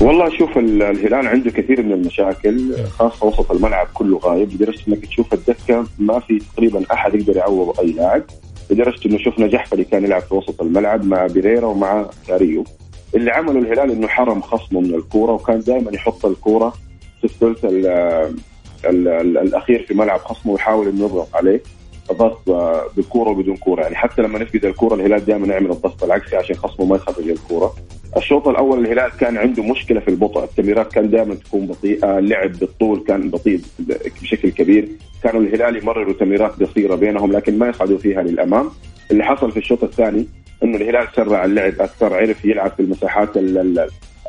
والله 0.00 0.38
شوف 0.38 0.58
الهلال 0.58 1.26
عنده 1.26 1.50
كثير 1.50 1.82
من 1.82 1.92
المشاكل 1.92 2.74
خاصة 2.98 3.26
وسط 3.26 3.52
الملعب 3.52 3.86
كله 3.94 4.18
غايب. 4.18 4.52
لدرجة 4.52 4.80
إنك 4.88 5.06
تشوف 5.06 5.34
الدكة 5.34 5.86
ما 5.98 6.20
في 6.20 6.42
تقريبا 6.54 6.84
أحد 6.92 7.14
يقدر 7.14 7.36
يعوض 7.36 7.80
أي 7.80 7.92
لاعب. 7.92 8.22
لدرجة 8.70 9.00
إنه 9.06 9.18
شفنا 9.18 9.46
جحفلي 9.46 9.84
كان 9.84 10.04
يلعب 10.04 10.22
في 10.22 10.34
وسط 10.34 10.62
الملعب 10.62 11.04
مع 11.04 11.26
بيريرا 11.26 11.66
ومع 11.66 12.06
كاريو. 12.28 12.64
اللي 13.14 13.30
عمله 13.30 13.58
الهلال 13.58 13.90
إنه 13.90 14.08
حرم 14.08 14.40
خصمه 14.40 14.80
من 14.80 14.94
الكورة 14.94 15.32
وكان 15.32 15.60
دائما 15.60 15.92
يحط 15.94 16.26
الكورة 16.26 16.74
في 17.20 17.24
الثلث 17.24 17.64
الأخير 18.90 19.84
في 19.88 19.94
ملعب 19.94 20.18
خصمه 20.18 20.52
ويحاول 20.52 20.88
إنه 20.88 21.04
يضغط 21.04 21.36
عليه 21.36 21.62
ضغط 22.12 22.50
بكوره 22.96 23.30
وبدون 23.30 23.56
كورة. 23.56 23.82
يعني 23.82 23.94
حتى 23.94 24.22
لما 24.22 24.38
نفقد 24.38 24.64
الكورة 24.64 24.94
الهلال 24.94 25.24
دائما 25.24 25.46
يعمل 25.46 25.70
الضغط 25.70 26.04
العكسي 26.04 26.36
عشان 26.36 26.56
خصمه 26.56 26.86
ما 26.86 26.96
يخرج 26.96 27.28
الكورة. 27.28 27.74
الشوط 28.16 28.48
الأول 28.48 28.86
الهلال 28.86 29.10
كان 29.20 29.36
عنده 29.38 29.62
مشكلة 29.62 30.00
في 30.00 30.08
البطء. 30.08 30.44
التمريرات 30.44 30.92
كان 30.92 31.10
دائما 31.10 31.34
تكون 31.34 31.66
بطيئة 31.66 32.18
اللعب 32.18 32.52
بالطول 32.52 33.04
كان 33.08 33.30
بطيء 33.30 33.60
بشكل 34.22 34.50
كبير. 34.50 34.88
كانوا 35.22 35.40
الهلال 35.40 35.76
يمرروا 35.76 36.14
تمريرات 36.14 36.62
قصيرة 36.62 36.94
بينهم 36.94 37.32
لكن 37.32 37.58
ما 37.58 37.68
يصعدوا 37.68 37.98
فيها 37.98 38.22
للأمام. 38.22 38.70
اللي 39.10 39.24
حصل 39.24 39.52
في 39.52 39.56
الشوط 39.56 39.84
الثاني 39.84 40.26
إنه 40.62 40.76
الهلال 40.76 41.08
سرع 41.16 41.44
اللعب 41.44 41.80
أكثر 41.80 42.14
عرف 42.14 42.44
يلعب 42.44 42.70
في 42.70 42.80
المساحات 42.80 43.30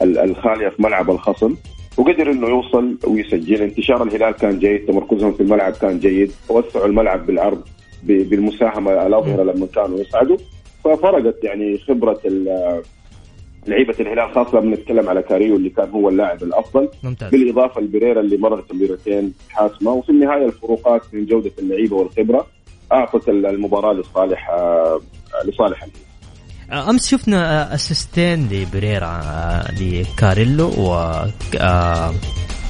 الخالية 0.01 0.69
في 0.69 0.81
ملعب 0.81 1.11
الخصم. 1.11 1.55
وقدر 1.97 2.31
إنه 2.31 2.47
يوصل 2.47 2.97
ويسجل. 3.07 3.61
انتشار 3.61 4.03
الهلال 4.03 4.31
كان 4.31 4.59
جيد 4.59 4.85
تمركزهم 4.85 5.33
في 5.33 5.43
الملعب 5.43 5.73
كان 5.73 5.99
جيد. 5.99 6.31
وسعوا 6.49 6.85
الملعب 6.85 7.25
بالعرض 7.25 7.61
بالمساهمة 8.03 9.07
الاظهره 9.07 9.43
لما 9.43 9.65
كانوا 9.65 9.99
يصعدوا 9.99 10.37
ففرقت 10.83 11.43
يعني 11.43 11.77
خبرة 11.77 12.21
لعيبة 13.67 13.95
الهلال 13.99 14.31
خاصة 14.35 14.59
بنتكلم 14.59 15.09
على 15.09 15.21
كاريو 15.21 15.55
اللي 15.55 15.69
كان 15.69 15.89
هو 15.89 16.09
اللاعب 16.09 16.43
الأفضل. 16.43 16.89
ممتاز. 17.03 17.31
بالإضافة 17.31 17.81
لبريرا 17.81 18.19
اللي 18.21 18.37
مرر 18.37 18.61
تمريرتين 18.61 19.33
حاسمة. 19.49 19.91
وفي 19.91 20.09
النهاية 20.09 20.45
الفروقات 20.45 21.01
من 21.13 21.25
جودة 21.25 21.51
اللعيبة 21.59 21.95
والخبرة. 21.95 22.47
أعطت 22.91 23.29
المباراة 23.29 23.93
لصالح 23.93 24.51
لصالح 25.45 25.83
الهلال. 25.83 26.04
أمس 26.71 27.07
شفنا 27.07 27.73
اسيستين 27.75 28.49
لبريرا 28.49 29.21
لكاريلو 29.79 30.67
و 30.67 31.25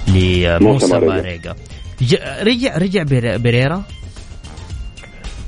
لموسى 0.08 0.99
باريجا 0.99 1.55
رجع 2.41 2.77
رجع 2.77 3.03
بريرا؟ 3.38 3.84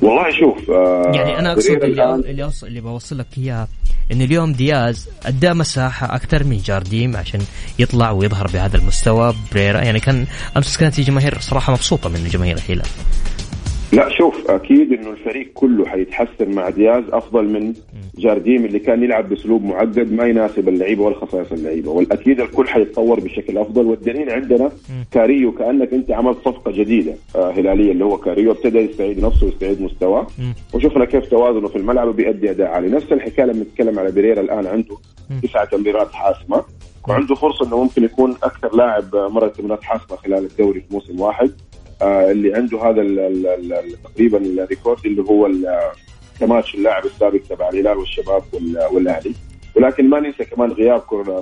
والله 0.01 0.31
شوف 0.39 0.69
آه 0.69 1.11
يعني 1.15 1.39
أنا 1.39 1.53
أقصد 1.53 1.83
اللي, 1.83 2.15
اللي, 2.15 2.51
اللي 2.63 2.81
بوصل 2.81 3.17
لك 3.17 3.27
إياه 3.37 3.67
إن 4.11 4.21
اليوم 4.21 4.53
دياز 4.53 5.09
أدى 5.25 5.53
مساحة 5.53 6.15
أكثر 6.15 6.43
من 6.43 6.57
جارديم 6.57 7.17
عشان 7.17 7.39
يطلع 7.79 8.11
ويظهر 8.11 8.47
بهذا 8.47 8.77
المستوى. 8.77 9.35
بريرا 9.51 9.81
يعني 9.81 9.99
كان 9.99 10.25
أمس 10.57 10.77
كانت 10.77 10.99
الجماهير 10.99 11.39
صراحة 11.39 11.73
مبسوطة 11.73 12.09
من 12.09 12.27
جماهير 12.27 12.57
الهلال 12.57 12.87
لا 13.93 14.09
شوف 14.09 14.51
أكيد 14.51 14.93
إنه 14.93 15.09
الفريق 15.09 15.51
كله 15.53 15.85
حيتحسن 15.85 16.51
مع 16.51 16.69
دياز 16.69 17.03
أفضل 17.11 17.45
من 17.45 17.73
جارديم 18.17 18.65
اللي 18.65 18.79
كان 18.79 19.03
يلعب 19.03 19.29
بأسلوب 19.29 19.63
معقد 19.63 20.11
ما 20.11 20.25
يناسب 20.25 20.69
اللعيبة 20.69 21.03
ولا 21.03 21.15
خصائص 21.15 21.51
اللعيبة. 21.51 21.91
والأكيد 21.91 22.41
الكل 22.41 22.67
حيتطور 22.67 23.19
بشكل 23.19 23.57
أفضل. 23.57 23.85
والدليل 23.85 24.29
عندنا 24.29 24.71
كاريو 25.11 25.51
كأنك 25.51 25.93
أنت 25.93 26.11
عملت 26.11 26.37
صفقة 26.45 26.71
جديدة 26.71 27.15
آه 27.35 27.51
هلالية 27.51 27.91
اللي 27.91 28.05
هو 28.05 28.17
كاريو 28.17 28.51
ابتدى 28.51 28.79
يستعيد 28.79 29.25
نفسه 29.25 29.45
ويستعيد 29.45 29.81
مستواه. 29.81 30.27
وشفنا 30.73 31.05
كيف 31.05 31.29
توازنه 31.29 31.67
في 31.67 31.75
الملعب 31.75 32.07
وبيأدي 32.07 32.51
أداء 32.51 32.67
عالي. 32.67 32.87
نفس 32.89 33.11
الحكاية 33.11 33.45
لما 33.45 33.63
نتكلم 33.63 33.99
على 33.99 34.11
بريرا 34.11 34.41
الآن 34.41 34.67
عنده 34.67 34.97
تسعه 35.43 35.65
تمريرات 35.65 36.11
حاسمة. 36.11 36.63
وعنده 37.07 37.35
فرصة 37.35 37.67
إنه 37.67 37.83
ممكن 37.83 38.03
يكون 38.03 38.35
أكثر 38.43 38.75
لاعب 38.75 39.15
مر 39.15 39.47
تمريرات 39.47 39.83
حاسمة 39.83 40.17
خلال 40.17 40.45
الدوري 40.45 40.79
في 40.79 40.93
موسم 40.93 41.19
واحد. 41.19 41.51
اللي 42.01 42.55
عنده 42.55 42.81
هذا 42.81 43.01
تقريبا 44.03 44.37
الريكورد 44.37 45.05
اللي 45.05 45.21
هو 45.21 45.51
كماتش 46.39 46.75
اللاعب 46.75 47.05
السابق 47.05 47.39
تبع 47.49 47.69
الهلال 47.69 47.97
والشباب 47.97 48.43
والأهلي. 48.91 49.33
ولكن 49.75 50.09
ما 50.09 50.19
ننسى 50.19 50.45
كمان 50.45 50.71
غياب 50.71 50.99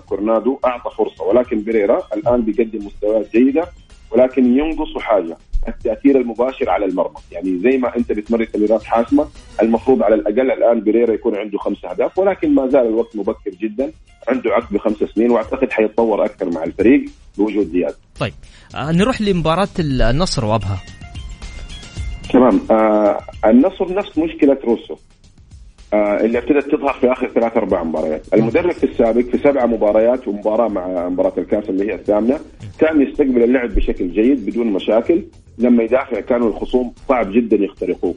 كورنادو 0.09 0.59
أعطى 0.65 0.95
فرصة. 0.97 1.23
ولكن 1.23 1.63
بريرا 1.63 2.03
الآن 2.13 2.41
بيقدم 2.41 2.85
مستويات 2.85 3.31
جيدة. 3.31 3.67
ولكن 4.15 4.57
ينقص 4.57 4.97
حاجة 4.97 5.37
التأثير 5.67 6.17
المباشر 6.17 6.69
على 6.69 6.85
المرمى. 6.85 7.15
يعني 7.31 7.59
زي 7.59 7.77
ما 7.77 7.97
أنت 7.97 8.11
بتمرر 8.11 8.45
تمريرات 8.45 8.83
حاسمة 8.83 9.27
المفروض 9.61 10.03
على 10.03 10.15
الأقل 10.15 10.51
الآن 10.51 10.83
بريرا 10.83 11.13
يكون 11.13 11.35
عنده 11.35 11.57
خمس 11.57 11.85
أهداف 11.85 12.17
ولكن 12.17 12.55
ما 12.55 12.67
زال 12.67 12.87
الوقت 12.87 13.15
مبكر 13.15 13.51
جدا 13.61 13.91
عنده 14.27 14.51
عقد 14.51 14.73
بخمس 14.73 14.97
سنين 15.15 15.31
وأعتقد 15.31 15.71
حيتطور 15.71 16.25
أكثر 16.25 16.49
مع 16.49 16.63
الفريق 16.63 17.05
بوجود 17.37 17.67
زياد. 17.67 17.95
طيب 18.19 18.33
آه 18.75 18.91
نروح 18.91 19.21
لمباراة 19.21 19.67
النصر 19.79 20.45
وأبها. 20.45 20.81
تمام. 22.33 22.61
آه 22.71 23.19
النصر 23.45 23.93
نفس 23.93 24.17
مشكلة 24.17 24.57
روسو. 24.63 24.95
اللي 26.25 26.37
ابتدت 26.37 26.71
تظهر 26.71 26.93
في 26.93 27.11
آخر 27.11 27.27
ثلاث 27.27 27.57
أربع 27.57 27.83
مباريات، 27.83 28.21
المدرب 28.33 28.71
في 28.71 28.83
السابق 28.83 29.21
في 29.21 29.37
سبع 29.37 29.65
مباريات 29.65 30.27
ومباراة 30.27 30.67
مع 30.67 31.09
مباراة 31.09 31.33
الكاس 31.37 31.69
اللي 31.69 31.91
هي 31.91 31.95
الثامنة 31.95 32.39
كان 32.79 33.01
يستقبل 33.01 33.43
اللعب 33.43 33.75
بشكل 33.75 34.11
جيد 34.11 34.45
بدون 34.45 34.67
مشاكل، 34.67 35.23
لما 35.57 35.83
يدافع 35.83 36.19
كانوا 36.19 36.49
الخصوم 36.49 36.93
صعب 37.09 37.31
جدا 37.31 37.55
يخترقوه. 37.55 38.15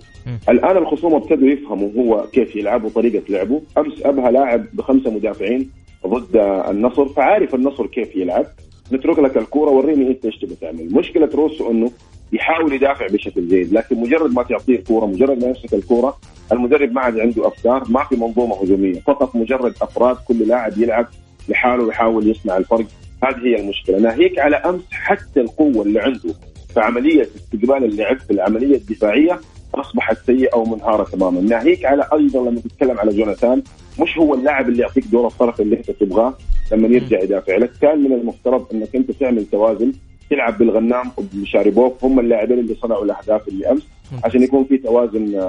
الآن 0.49 0.77
الخصوم 0.77 1.15
ابتدوا 1.15 1.49
يفهموا 1.49 1.91
هو 1.97 2.27
كيف 2.33 2.57
يلعب 2.57 2.85
وطريقة 2.85 3.23
لعبه، 3.29 3.63
أمس 3.79 4.03
أبها 4.03 4.31
لاعب 4.31 4.67
بخمسة 4.73 5.11
مدافعين 5.11 5.71
ضد 6.07 6.37
النصر 6.71 7.09
فعارف 7.09 7.55
النصر 7.55 7.87
كيف 7.87 8.17
يلعب، 8.17 8.47
نترك 8.93 9.19
لك 9.19 9.37
الكورة 9.37 9.71
وريني 9.71 10.09
أنت 10.09 10.25
إيش 10.25 10.39
تبغى 10.39 10.57
تعمل، 10.61 10.95
مشكلة 10.95 11.29
روسو 11.35 11.71
إنه 11.71 11.91
يحاول 12.33 12.73
يدافع 12.73 13.07
بشكل 13.07 13.49
جيد 13.49 13.73
لكن 13.73 14.01
مجرد 14.01 14.35
ما 14.35 14.43
تعطيه 14.43 14.77
الكوره 14.77 15.07
مجرد 15.07 15.43
ما 15.43 15.49
يمسك 15.49 15.75
الكورة 15.75 16.17
المدرب 16.53 16.93
ما 16.93 17.01
عاد 17.01 17.19
عنده 17.19 17.47
أفكار 17.49 17.85
ما 17.89 18.05
في 18.05 18.17
منظومة 18.17 18.63
هجومية 18.63 19.01
فقط 19.01 19.37
مجرد 19.37 19.75
أفراد 19.83 20.17
كل 20.29 20.39
لاعب 20.49 20.79
يلعب 20.79 21.07
لحاله 21.49 21.83
ويحاول 21.85 22.31
يصنع 22.31 22.57
الفرق. 22.57 22.87
هذه 23.25 23.39
هي 23.47 23.61
المشكلة. 23.61 23.99
ناهيك 23.99 24.39
على 24.39 24.57
أمس 24.57 24.83
حتى 24.93 25.41
القوة 25.41 25.83
اللي 25.83 26.01
عنده 26.01 26.35
في 26.75 26.81
عملية 26.81 27.23
استقبال 27.37 27.85
اللعب 27.85 28.19
في 28.21 28.31
العملية 28.31 28.77
الدفاعية 28.77 29.41
أصبحت 29.75 30.17
سيئة 30.27 30.57
ومنهاره 30.57 31.05
تماما. 31.05 31.41
ناهيك 31.41 31.85
على 31.85 32.09
أيضا 32.13 32.51
لما 32.51 32.61
تتكلم 32.61 32.99
على 32.99 33.17
جوناثان 33.17 33.63
مش 34.01 34.19
هو 34.19 34.35
اللاعب 34.35 34.69
اللي 34.69 34.83
يعطيك 34.83 35.05
دور 35.07 35.27
الطرف 35.27 35.61
اللي 35.61 35.77
أنت 35.77 35.91
تبغاه 35.91 36.35
لما 36.73 36.89
يرجع 36.89 37.21
يدافع 37.23 37.57
لك 37.57 37.71
كان 37.83 37.99
من 38.05 38.13
المفترض 38.13 38.67
أنك 38.75 38.97
أنت 38.97 39.11
تعمل 39.11 39.47
توازن 39.47 39.93
تلعب 40.31 40.59
بالغنام 40.59 41.11
وبشاربوف 41.17 42.05
هم 42.05 42.21
اللاعبين 42.21 42.59
اللي 42.59 42.75
صنعوا 42.75 43.05
الأهداف 43.05 43.49
اللي 43.49 43.71
أمس. 43.71 43.83
عشان 44.25 44.43
يكون 44.43 44.65
في 44.65 44.79
توازن 44.79 45.41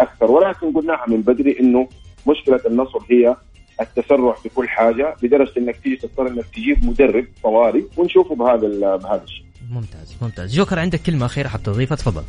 أكثر 0.00 0.30
ولكن 0.30 0.72
قلناها 0.72 1.04
من 1.08 1.20
بدري 1.22 1.60
إنه 1.60 1.88
مشكلة 2.28 2.60
النصر 2.66 2.98
هي 3.10 3.36
التسرع 3.80 4.32
في 4.32 4.48
كل 4.48 4.68
حاجة 4.68 5.14
لدرجة 5.22 5.52
إنك 5.58 5.76
تيجي 5.76 5.96
تضطر 5.96 6.28
إنك 6.28 6.44
تجيب 6.54 6.86
مدرب 6.86 7.26
طوارئ 7.42 7.82
ونشوفه 7.96 8.34
بهذا 8.34 8.96
بهذا 8.96 9.22
الشيء. 9.24 9.44
ممتاز 9.70 10.16
ممتاز 10.22 10.54
جوكر 10.54 10.78
عندك 10.78 11.00
كلمة 11.02 11.26
أخيرة 11.26 11.48
حاب 11.48 11.62
تضيفها 11.62 11.96
تفضل. 11.96 12.22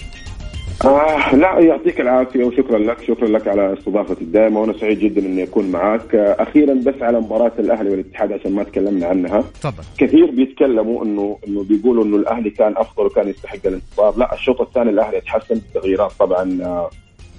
آه 0.85 1.35
لا 1.35 1.59
يعطيك 1.59 2.01
العافية 2.01 2.43
وشكرا 2.43 2.77
لك 2.79 3.01
شكرا 3.03 3.27
لك 3.27 3.47
على 3.47 3.73
استضافتي 3.73 4.21
الدائمة 4.21 4.61
وأنا 4.61 4.73
سعيد 4.73 4.99
جدا 4.99 5.21
إني 5.25 5.43
أكون 5.43 5.71
معك 5.71 6.15
آه 6.15 6.35
أخيرا 6.43 6.73
بس 6.73 7.01
على 7.01 7.19
مباراة 7.19 7.51
الأهلي 7.59 7.89
والاتحاد 7.89 8.31
عشان 8.31 8.51
ما 8.51 8.63
تكلمنا 8.63 9.07
عنها. 9.07 9.41
تفضل. 9.41 9.83
كثير 9.97 10.31
بيتكلموا 10.31 11.03
إنه 11.05 11.37
إنه 11.47 11.63
بيقولوا 11.63 12.03
إنه 12.03 12.17
الأهلي 12.17 12.49
كان 12.49 12.73
أفضل 12.77 13.05
وكان 13.05 13.27
يستحق 13.29 13.57
الانتصار. 13.65 14.17
لا 14.17 14.33
الشوط 14.33 14.61
الثاني 14.61 14.89
الأهلي 14.89 15.21
تحسن 15.21 15.61
بتغييرات 15.71 16.11
طبعا. 16.19 16.59
آه 16.63 16.89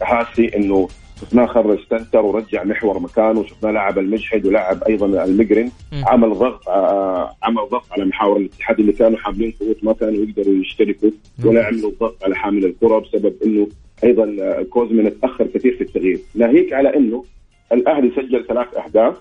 حاسي 0.03 0.57
إنه 0.57 0.89
شفناه 1.21 1.47
خرج 1.47 1.79
سنتر 1.91 2.21
ورجع 2.25 2.65
محور 2.65 2.99
مكانه 2.99 3.41
وشفناه 3.41 3.71
لعب 3.71 3.99
المجحد 3.99 4.47
ولعب 4.47 4.83
أيضا 4.83 5.25
المجرن 5.25 5.71
عمل 6.07 6.31
ضغط 6.35 6.69
آه 6.69 7.31
عمل 7.43 7.69
ضغط 7.71 7.93
على 7.93 8.05
محاور 8.05 8.37
الاتحاد 8.37 8.81
اللي 8.81 8.93
كانوا 8.93 9.19
حاملين 9.19 9.53
خطوط 9.53 9.77
ما 9.85 9.93
كانوا 9.93 10.25
يقدروا 10.25 10.55
يشتركوا 10.55 11.11
ولا 11.45 11.67
عملوا 11.67 11.93
ضغط 12.01 12.25
على 12.25 12.35
حامل 12.37 12.65
الكرة 12.65 12.99
بسبب 12.99 13.35
إنه 13.45 13.69
أيضا 14.05 14.63
كوزمن 14.63 15.21
تاخر 15.21 15.47
كثير 15.47 15.77
في 15.77 15.81
التغيير. 15.81 16.21
ناهيك 16.35 16.73
على 16.73 16.97
إنه 16.97 17.25
الأهلي 17.73 18.11
سجل 18.11 18.47
ثلاث 18.47 18.77
أهداف 18.77 19.17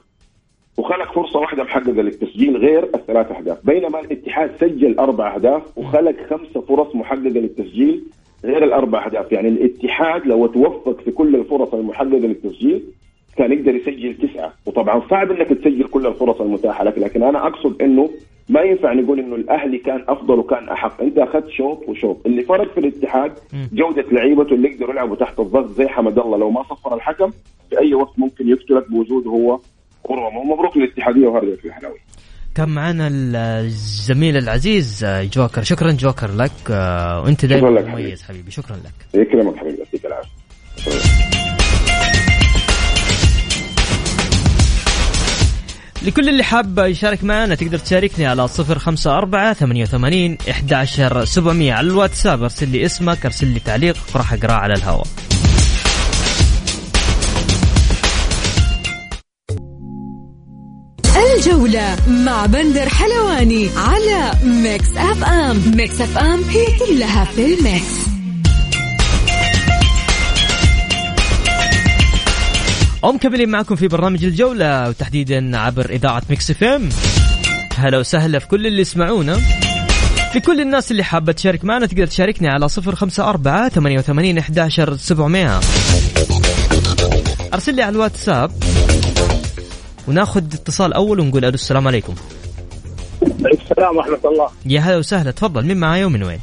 وخلق 0.77 1.13
فرصة 1.13 1.39
واحدة 1.39 1.63
محققة 1.63 1.91
للتسجيل 2.01 2.58
غير 2.58 2.84
الثلاث 2.95 3.32
أهداف. 3.32 3.65
بينما 3.65 3.99
الاتحاد 3.99 4.51
سجل 4.62 4.99
أربع 4.99 5.36
أهداف 5.36 5.77
وخلق 5.77 6.15
خمسة 6.29 6.62
فرص 6.62 6.95
محققة 6.95 7.19
للتسجيل 7.29 8.03
غير 8.43 8.63
الاربع 8.63 9.06
اهداف 9.06 9.32
يعني 9.32 9.47
الاتحاد 9.47 10.25
لو 10.25 10.47
توفق 10.47 11.01
في 11.01 11.12
كل 11.12 11.36
الفرص 11.36 11.73
المحققة 11.73 12.17
للتسجيل 12.17 12.84
كان 13.38 13.51
يقدر 13.51 13.75
يسجل 13.75 14.15
تسعة. 14.27 14.53
وطبعا 14.65 15.01
صعب 15.10 15.32
إنك 15.32 15.47
تسجل 15.47 15.84
كل 15.84 16.08
الفرص 16.08 16.41
المتاحة 16.41 16.84
لك 16.84 16.97
لكن 16.97 17.23
أنا 17.23 17.47
أقصد 17.47 17.82
إنه 17.82 18.10
ما 18.49 18.62
ينفع 18.62 18.93
نقول 18.93 19.19
إنه 19.19 19.36
الأهلي 19.36 19.77
كان 19.77 20.03
أفضل 20.08 20.39
وكان 20.39 20.69
أحق. 20.69 21.01
أنت 21.01 21.17
أخذت 21.17 21.49
شوط 21.49 21.89
وشوط. 21.89 22.17
اللي 22.25 22.41
فرق 22.41 22.73
في 22.73 22.79
الاتحاد 22.79 23.32
جودة 23.73 24.06
لعيبته 24.12 24.53
اللي 24.53 24.69
يقدروا 24.69 24.91
يلعبوا 24.91 25.15
تحت 25.15 25.39
الضغط 25.39 25.69
زي 25.69 25.88
حمد 25.88 26.19
الله. 26.19 26.38
لو 26.38 26.49
ما 26.49 26.63
صفر 26.63 26.95
الحكم 26.95 27.32
في 27.69 27.79
أي 27.79 27.93
وقت 27.93 28.19
ممكن 28.19 28.49
يقتلك 28.49 28.91
بوجوده 28.91 29.29
هو 29.32 29.60
ومبروك 30.10 30.77
للاتحادية 30.77 31.27
وهارد 31.27 31.58
الحلاوي. 31.65 31.99
كان 32.55 32.69
معنا 32.69 33.07
الزميل 33.59 34.37
العزيز 34.37 35.05
جوكر. 35.05 35.63
شكرا 35.63 35.91
جوكر 35.91 36.35
لك 36.35 36.51
وأنت 37.23 37.45
دائما 37.45 37.69
مميز 37.69 38.21
حبيبي. 38.23 38.51
شكرا 38.51 38.75
لك. 38.75 39.21
يكرمك 39.21 39.55
حبيبي. 39.55 39.77
يعطيك 39.77 40.05
العافية. 40.05 40.29
لكل 46.05 46.29
اللي 46.29 46.43
حاب 46.43 46.79
يشارك 46.79 47.23
معنا 47.23 47.55
تقدر 47.55 47.77
تشاركني 47.77 48.25
على 48.25 48.47
صفر 48.47 48.79
خمسة 48.79 49.17
أربعة 49.17 49.53
ثمانية 49.53 49.83
وثمانين 49.83 50.37
إحداشر 50.49 51.25
سبعمية 51.25 51.73
على 51.73 51.87
الواتساب. 51.87 52.43
أرسل 52.43 52.69
لي 52.69 52.85
اسمك 52.85 53.25
أرسل 53.25 53.47
لي 53.47 53.59
تعليق 53.59 53.97
وراح 54.15 54.33
أقراه 54.33 54.53
على 54.53 54.73
الهواء. 54.73 55.07
الجولة 61.38 61.96
مع 62.08 62.46
بندر 62.46 62.89
حلواني 62.89 63.69
على 63.78 64.32
Mix 64.43 64.89
FM. 64.97 65.62
Mix 65.75 66.01
FM 66.01 66.43
هي 66.43 66.65
كلها 66.80 67.26
في 67.26 67.54
ال 67.53 67.62
Mix. 67.62 67.93
ومكملين 73.04 73.50
معكم 73.50 73.76
في 73.76 73.88
برنامج 73.88 74.26
الجولة 74.26 74.89
وتحديدا 74.89 75.58
عبر 75.58 75.89
إذاعة 75.89 76.24
Mix 76.29 76.51
FM. 76.51 76.89
هلا 77.76 77.98
وسهلا 77.98 78.39
في 78.39 78.48
كل 78.48 78.67
اللي 78.67 78.82
يسمعونا. 78.82 79.39
لكل 80.36 80.62
الناس 80.62 80.91
اللي 80.91 81.04
حابة 81.04 81.32
تشارك 81.32 81.65
معنا 81.65 81.86
تقدر 81.86 82.06
تشاركني 82.06 82.48
على 82.48 82.67
صفر 82.69 82.96
خمسة 82.96 83.30
أربعة 83.30 83.69
ثمانية 83.69 83.98
وثمانين 83.98 84.38
إحداشر 84.38 84.98
سبعمائة 84.98 85.60
أرسل 87.54 87.76
لي 87.76 87.82
على 87.82 87.96
الواتساب 87.96 88.52
وناخذ 90.07 90.43
اتصال 90.53 90.93
أول 90.93 91.19
ونقول 91.19 91.45
ألو 91.45 91.53
السلام 91.53 91.87
عليكم. 91.87 92.15
السلام 93.23 93.97
ورحمة 93.97 94.19
الله. 94.25 94.49
يا 94.65 94.79
هلا 94.79 94.97
وسهلا 94.97 95.31
تفضل 95.31 95.65
مين 95.65 95.77
معايا 95.77 96.05
ومن 96.05 96.23
وين؟ 96.23 96.39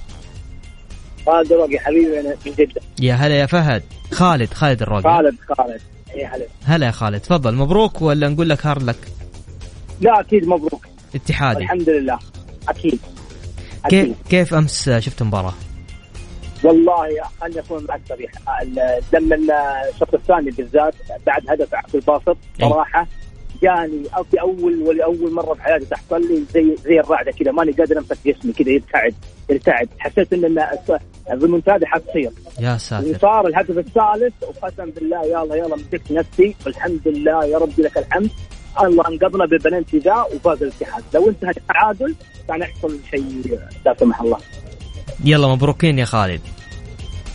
خالد 1.26 1.52
الرواقي 1.52 1.78
حبيبي 1.78 2.20
أنا 2.20 2.34
من 2.46 2.52
جدة. 2.52 2.80
يا 3.00 3.14
هلا 3.14 3.34
يا 3.34 3.46
فهد 3.46 3.82
خالد 4.12 4.54
خالد 4.54 4.82
الرواقي. 4.82 5.02
خالد 5.02 5.36
خالد 5.58 5.80
يا 6.16 6.28
هلا. 6.36 6.46
هلا 6.64 6.86
يا 6.86 6.90
خالد 6.90 7.20
تفضل 7.20 7.54
مبروك 7.54 8.02
ولا 8.02 8.28
نقول 8.28 8.48
لك 8.48 8.66
هارد 8.66 8.82
لك؟ 8.82 8.96
لا 10.00 10.20
أكيد 10.20 10.48
مبروك. 10.48 10.86
اتحادي. 11.14 11.62
الحمد 11.64 11.88
لله 11.88 12.18
أكيد. 12.68 12.98
أكيد. 13.84 14.04
كيف 14.06 14.16
كيف 14.30 14.54
أمس 14.54 14.90
شفت 14.90 15.22
المباراه؟ 15.22 15.54
والله 16.64 17.08
خليني 17.40 17.60
أكون 17.60 17.86
معك 17.88 18.00
صريح 18.08 18.30
لما 19.12 19.36
الشوط 19.94 20.14
الثاني 20.14 20.50
بالذات 20.50 20.94
بعد 21.26 21.42
هدف 21.48 21.74
عبد 21.74 21.94
الباسط 21.94 22.36
صراحة 22.60 23.06
جاني 23.62 24.02
في 24.30 24.40
أول 24.40 24.82
ولاول 24.82 25.32
مرة 25.32 25.54
في 25.54 25.62
حياتي 25.62 25.84
تحصل 25.84 26.20
لي 26.20 26.44
زي 26.54 26.76
زي 26.84 27.00
الرعدة 27.00 27.32
كذا. 27.32 27.52
ماني 27.52 27.72
قادر 27.72 27.98
انفس 27.98 28.18
جسمي 28.26 28.52
كذا 28.52 28.70
يرتعد 28.70 29.14
يرتعد. 29.50 29.88
حسيت 29.98 30.32
إن 30.32 30.58
الريمونتادا 31.30 31.86
حتصير. 31.86 32.30
يا 32.60 32.76
ساتر. 32.76 33.18
صار 33.18 33.46
الهدف 33.46 33.78
الثالث 33.78 34.34
وقسم 34.42 34.90
بالله 34.90 35.24
يلا 35.24 35.54
يلا 35.54 35.76
مسكت 35.76 36.12
نفسي. 36.12 36.54
والحمد 36.66 37.08
لله 37.08 37.44
يا 37.44 37.58
ربي 37.58 37.82
لك 37.82 37.98
الحمد. 37.98 38.30
الله 38.82 39.08
انقذنا 39.08 39.46
بالبلنتي 39.46 39.98
ذا 39.98 40.26
وفاز 40.34 40.62
الاتحاد. 40.62 41.04
لو 41.14 41.28
انتهى 41.28 41.50
التعادل 41.50 42.14
كان 42.48 42.60
يحصل 42.60 42.98
شيء 43.10 43.58
لا 43.86 43.94
سمح 44.00 44.20
الله. 44.20 44.38
يلا 45.24 45.48
مبروكين 45.48 45.98
يا 45.98 46.04
خالد. 46.04 46.40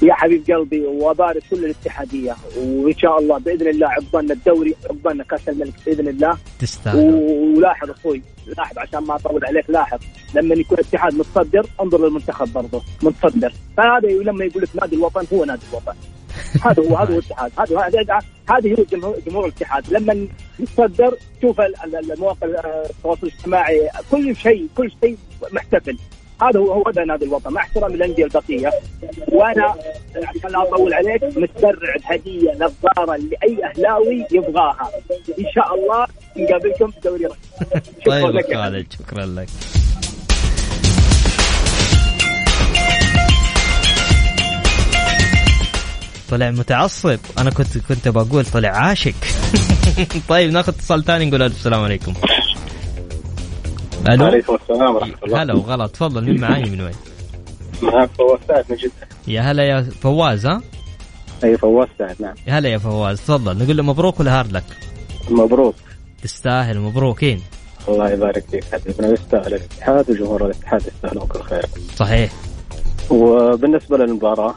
يا 0.02 0.14
حبيب 0.14 0.52
قلبي 0.52 0.86
وأبارك 0.86 1.44
كل 1.52 1.66
الاتحادية. 1.66 2.36
وإن 2.58 2.98
شاء 2.98 3.20
الله 3.20 3.38
بإذن 3.38 3.68
الله 3.68 3.88
عقبالنا 3.88 4.34
الدوري 4.34 4.76
عقبالنا 4.86 5.24
كأس 5.24 5.50
الملك 5.50 5.74
بإذن 5.86 6.08
الله. 6.08 6.38
تستاهل. 6.60 7.14
ولاحظ 7.58 7.90
أخوي 7.90 8.22
لاحظ 8.58 8.78
عشان 8.78 9.00
ما 9.00 9.16
أطول 9.16 9.46
عليك 9.46 9.70
لاحظ. 9.70 10.00
لما 10.36 10.56
يكون 10.56 10.78
الاتحاد 10.78 11.16
متصدر 11.16 11.66
انظر 11.82 12.08
للمنتخب 12.08 12.54
برضه 12.54 12.82
متصدر. 13.04 13.54
فهذا 13.78 14.10
لما 14.10 14.46
يقول 14.46 14.64
لك 14.64 14.70
نادي 14.82 14.96
الوطن 14.96 15.26
هو 15.34 15.46
نادي 15.46 15.62
الوطن. 15.72 15.94
هذا 16.64 16.84
هو 16.84 16.96
هذا 16.96 17.14
هو 17.14 17.20
الاتحاد. 17.20 17.52
هذا 17.74 18.20
هذه 18.50 18.74
هو 18.80 18.84
جمهور, 18.92 19.16
جمهور 19.28 19.46
الاتحاد. 19.46 19.94
لما 19.94 20.28
يتصدر 20.60 21.18
شوف 21.42 21.62
المواقع 22.12 22.48
التواصل 22.90 23.28
الاجتماعي 23.28 23.90
كل 24.12 24.36
شيء 24.36 24.68
كل 24.78 24.92
شيء 25.04 25.18
محتفل. 25.52 25.98
هذا 26.42 26.60
هو 26.60 26.72
هو 26.74 26.84
نادي 27.08 27.26
الوطن 27.26 27.54
مع 27.54 27.62
احترام 27.62 27.94
الانديه 27.94 28.24
البقية. 28.24 28.72
وأنا 29.28 29.76
عشان 30.16 30.50
لا 30.52 30.62
أطول 30.62 30.94
عليك 30.94 31.24
مسترعد 31.24 32.02
هديه 32.06 32.52
نظارة 32.54 33.16
لأي 33.16 33.58
أهلاوي 33.66 34.26
يبغاها. 34.32 34.90
إن 35.40 35.46
شاء 35.56 35.76
الله 35.76 36.08
نقابلكم 36.38 36.92
في 36.92 37.00
دوري 37.04 37.24
لك. 38.38 38.56
خالد 38.56 38.94
شكرا 38.94 39.26
لك. 39.26 39.48
طلع 46.30 46.52
متعصب. 46.52 47.20
أنا 47.38 47.50
كنت 47.50 47.78
كنت 47.78 48.08
بقول 48.08 48.46
طلع 48.46 48.70
عاشق. 48.70 49.14
طيب 50.30 50.52
ناخذ 50.52 50.74
اتصال 50.74 51.04
ثاني 51.06 51.26
نقول 51.26 51.42
السلام 51.42 51.84
عليكم. 51.84 52.14
ألو؟ 54.08 54.26
عليكم 54.26 54.56
السلام 54.56 54.96
ورحمة 54.96 55.16
الله. 55.24 55.44
هلا 55.44 55.54
وغلط 55.54 55.92
تفضل 55.92 56.26
مين 56.26 56.42
معاي 56.42 56.64
من 56.64 56.82
وين؟ 56.82 56.96
معك 57.82 58.10
فواز 58.18 58.40
سعد 58.48 58.66
من 58.70 58.76
جدة. 58.76 58.92
يا 59.28 59.42
هلا 59.42 59.64
يا 59.64 59.82
فواز 59.82 60.46
ها؟ 60.46 60.62
أي 61.44 61.58
فواز 61.58 61.88
سعد 62.00 62.16
نعم. 62.20 62.34
يا 62.48 62.54
هلا 62.60 62.70
يا 62.70 62.78
فواز 62.78 63.18
تفضل 63.22 63.64
نقول 63.64 63.78
له 63.78 63.84
مبروك 63.84 64.20
ولا 64.20 64.40
hard 64.40 64.52
luck؟ 64.52 64.64
مبروك. 65.30 65.76
تستاهل 66.24 66.80
مبروكين. 66.80 67.42
الله 67.88 68.10
يبارك 68.10 68.44
فيك 68.52 68.64
حبيبنا 68.64 69.08
يستاهل 69.08 69.48
الاتحاد 69.48 70.10
وجمهور 70.10 70.46
الاتحاد 70.46 70.82
يستاهلون 70.82 71.28
كل 71.28 71.42
خير. 71.42 71.66
صحيح. 71.96 72.32
وبالنسبة 73.12 73.98
للمباراة 73.98 74.56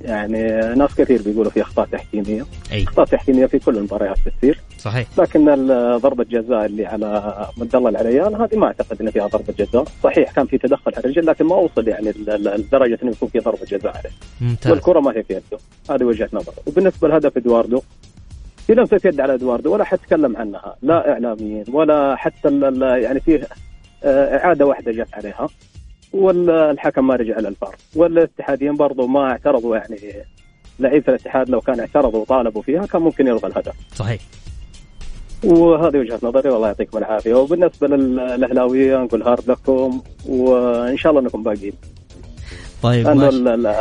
يعني 0.00 0.42
ناس 0.74 0.94
كثير 0.94 1.22
بيقولوا 1.22 1.50
في 1.50 1.62
أخطاء 1.62 1.86
تحكيمية. 1.86 2.44
أي. 2.72 2.82
أخطاء 2.82 3.06
تحكيمية 3.06 3.46
في 3.46 3.58
كل 3.58 3.76
المباريات 3.76 4.16
بتصير. 4.26 4.60
صحيح. 4.78 5.06
لكن 5.18 5.66
ضربه 5.96 6.24
جزاء 6.24 6.66
اللي 6.66 6.86
على 6.86 7.06
عبد 7.60 7.76
الله 7.76 7.88
العليان 7.90 8.34
هذه 8.34 8.56
ما 8.56 8.66
أعتقد 8.66 9.02
ان 9.02 9.10
فيها 9.10 9.26
ضربة 9.26 9.54
جزاء. 9.58 9.84
صحيح 10.04 10.32
كان 10.32 10.46
في 10.46 10.58
تدخل 10.58 10.92
على 10.96 11.04
الرجل 11.04 11.26
لكن 11.26 11.44
ما 11.44 11.56
وصل 11.56 11.88
يعني 11.88 12.12
لدرجة 12.26 12.98
إنه 13.02 13.10
يكون 13.10 13.28
في 13.28 13.38
ضربة 13.38 13.64
جزاء 13.64 13.96
عليه. 13.96 14.10
ممتاز. 14.40 14.72
والكرة 14.72 15.00
ما 15.00 15.10
هي 15.10 15.22
في 15.22 15.32
يده. 15.32 15.58
هذه 15.90 16.04
وجهة 16.04 16.28
نظر. 16.32 16.52
وبالنسبة 16.66 17.08
لهدف 17.08 17.36
إدواردو 17.36 17.82
في 18.66 18.74
لمسة 18.74 19.00
يد 19.04 19.20
على 19.20 19.34
إدواردو 19.34 19.74
ولا 19.74 19.84
حتكلم 19.84 20.36
عنها. 20.36 20.76
لا 20.82 21.12
إعلاميين 21.12 21.64
ولا 21.72 22.16
حتى 22.16 22.60
يعني 22.80 23.20
فيه 23.20 23.46
إعادة 24.04 24.66
واحدة 24.66 24.92
جت 24.92 25.14
عليها. 25.14 25.48
والحكم 26.12 27.06
ما 27.06 27.16
رجع 27.16 27.38
للفار 27.38 27.76
والاتحاديين 27.96 28.76
برضو 28.76 29.06
ما 29.06 29.30
اعترضوا 29.30 29.76
يعني. 29.76 29.98
لعيبة 30.80 31.04
الاتحاد 31.08 31.50
لو 31.50 31.60
كان 31.60 31.80
اعترضوا 31.80 32.20
وطالبوا 32.20 32.62
فيها 32.62 32.86
كان 32.86 33.02
ممكن 33.02 33.26
يلغى 33.26 33.48
الهدف. 33.48 33.74
صحيح. 33.94 34.20
وهذه 35.44 35.98
وجهة 35.98 36.18
نظري 36.22 36.50
والله 36.50 36.66
يعطيكم 36.66 36.98
العافية. 36.98 37.34
وبالنسبة 37.34 37.86
للاهلاويه 37.86 38.96
نقول 38.96 39.22
هارد 39.22 39.50
لكم 39.50 40.02
وإن 40.28 40.96
شاء 40.96 41.12
الله 41.12 41.22
انكم 41.22 41.42
باقيين. 41.42 41.72
طيب 42.82 43.06
لأنه 43.06 43.28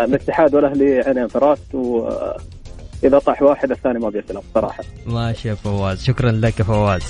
الاتحاد 0.04 0.56
والأهلي 0.56 1.00
عينين 1.00 1.28
في 1.28 1.38
راس 1.38 1.60
واذا 1.74 3.20
طاح 3.20 3.42
واحد 3.42 3.72
الثاني 3.72 4.00
ما 4.00 4.10
بيسلم 4.10 4.42
صراحة. 4.54 4.84
ماشي 5.06 5.48
يا 5.48 5.54
فواز. 5.54 6.04
شكرا 6.04 6.32
لك 6.32 6.60
يا 6.60 6.64
فواز. 6.64 7.04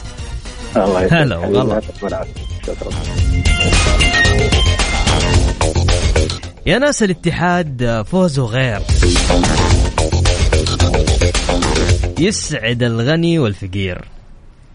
الله 0.76 1.04
يسلمك. 1.04 1.14
هلا 1.14 1.38
والله. 1.38 1.80
شكرا. 1.80 2.26
يا 6.68 6.78
ناس 6.78 7.04
الاتحاد 7.04 8.06
فوزه 8.12 8.46
غير. 8.46 8.82
يسعد 12.20 12.84
الغني 12.84 13.40
والفقير 13.40 14.06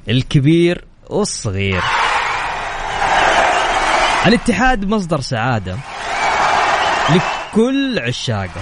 الكبير 0.08 0.84
والصغير. 1.08 1.82
الاتحاد 4.26 4.84
مصدر 4.84 5.20
سعادة 5.20 5.76
لكل 7.10 7.98
عشاقه. 7.98 8.60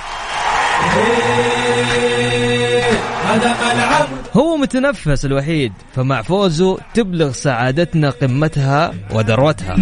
هو 4.37 4.57
متنفس 4.57 5.25
الوحيد 5.25 5.73
فمع 5.95 6.23
فوزه 6.23 6.79
تبلغ 6.95 7.33
سعادتنا 7.33 8.11
قمتها 8.11 8.95
وذروتها 9.11 9.77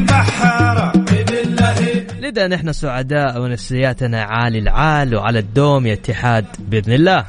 لذا 2.20 2.46
نحن 2.46 2.72
سعداء 2.72 3.40
ونفسياتنا 3.40 4.22
عالي 4.22 4.58
العال 4.58 5.14
وعلى 5.14 5.38
الدوم 5.38 5.86
يا 5.86 5.92
اتحاد 5.92 6.44
بإذن 6.58 6.92
الله. 6.92 7.24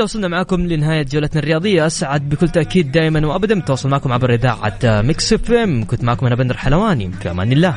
وبكذا 0.00 0.04
وصلنا 0.04 0.28
معكم 0.28 0.66
لنهاية 0.66 1.02
جولتنا 1.02 1.42
الرياضية 1.42 1.86
أسعد 1.86 2.28
بكل 2.28 2.48
تأكيد 2.48 2.92
دائما 2.92 3.26
وأبدا 3.26 3.60
بتواصل 3.60 3.88
معكم 3.88 4.12
عبر 4.12 4.34
إذاعة 4.34 4.78
Mix 5.02 5.32
FM. 5.32 5.84
كنت 5.84 6.04
معكم 6.04 6.26
أنا 6.26 6.34
بندر 6.34 6.56
حلواني. 6.56 7.10
في 7.12 7.30
أمان 7.30 7.52
الله. 7.52 7.74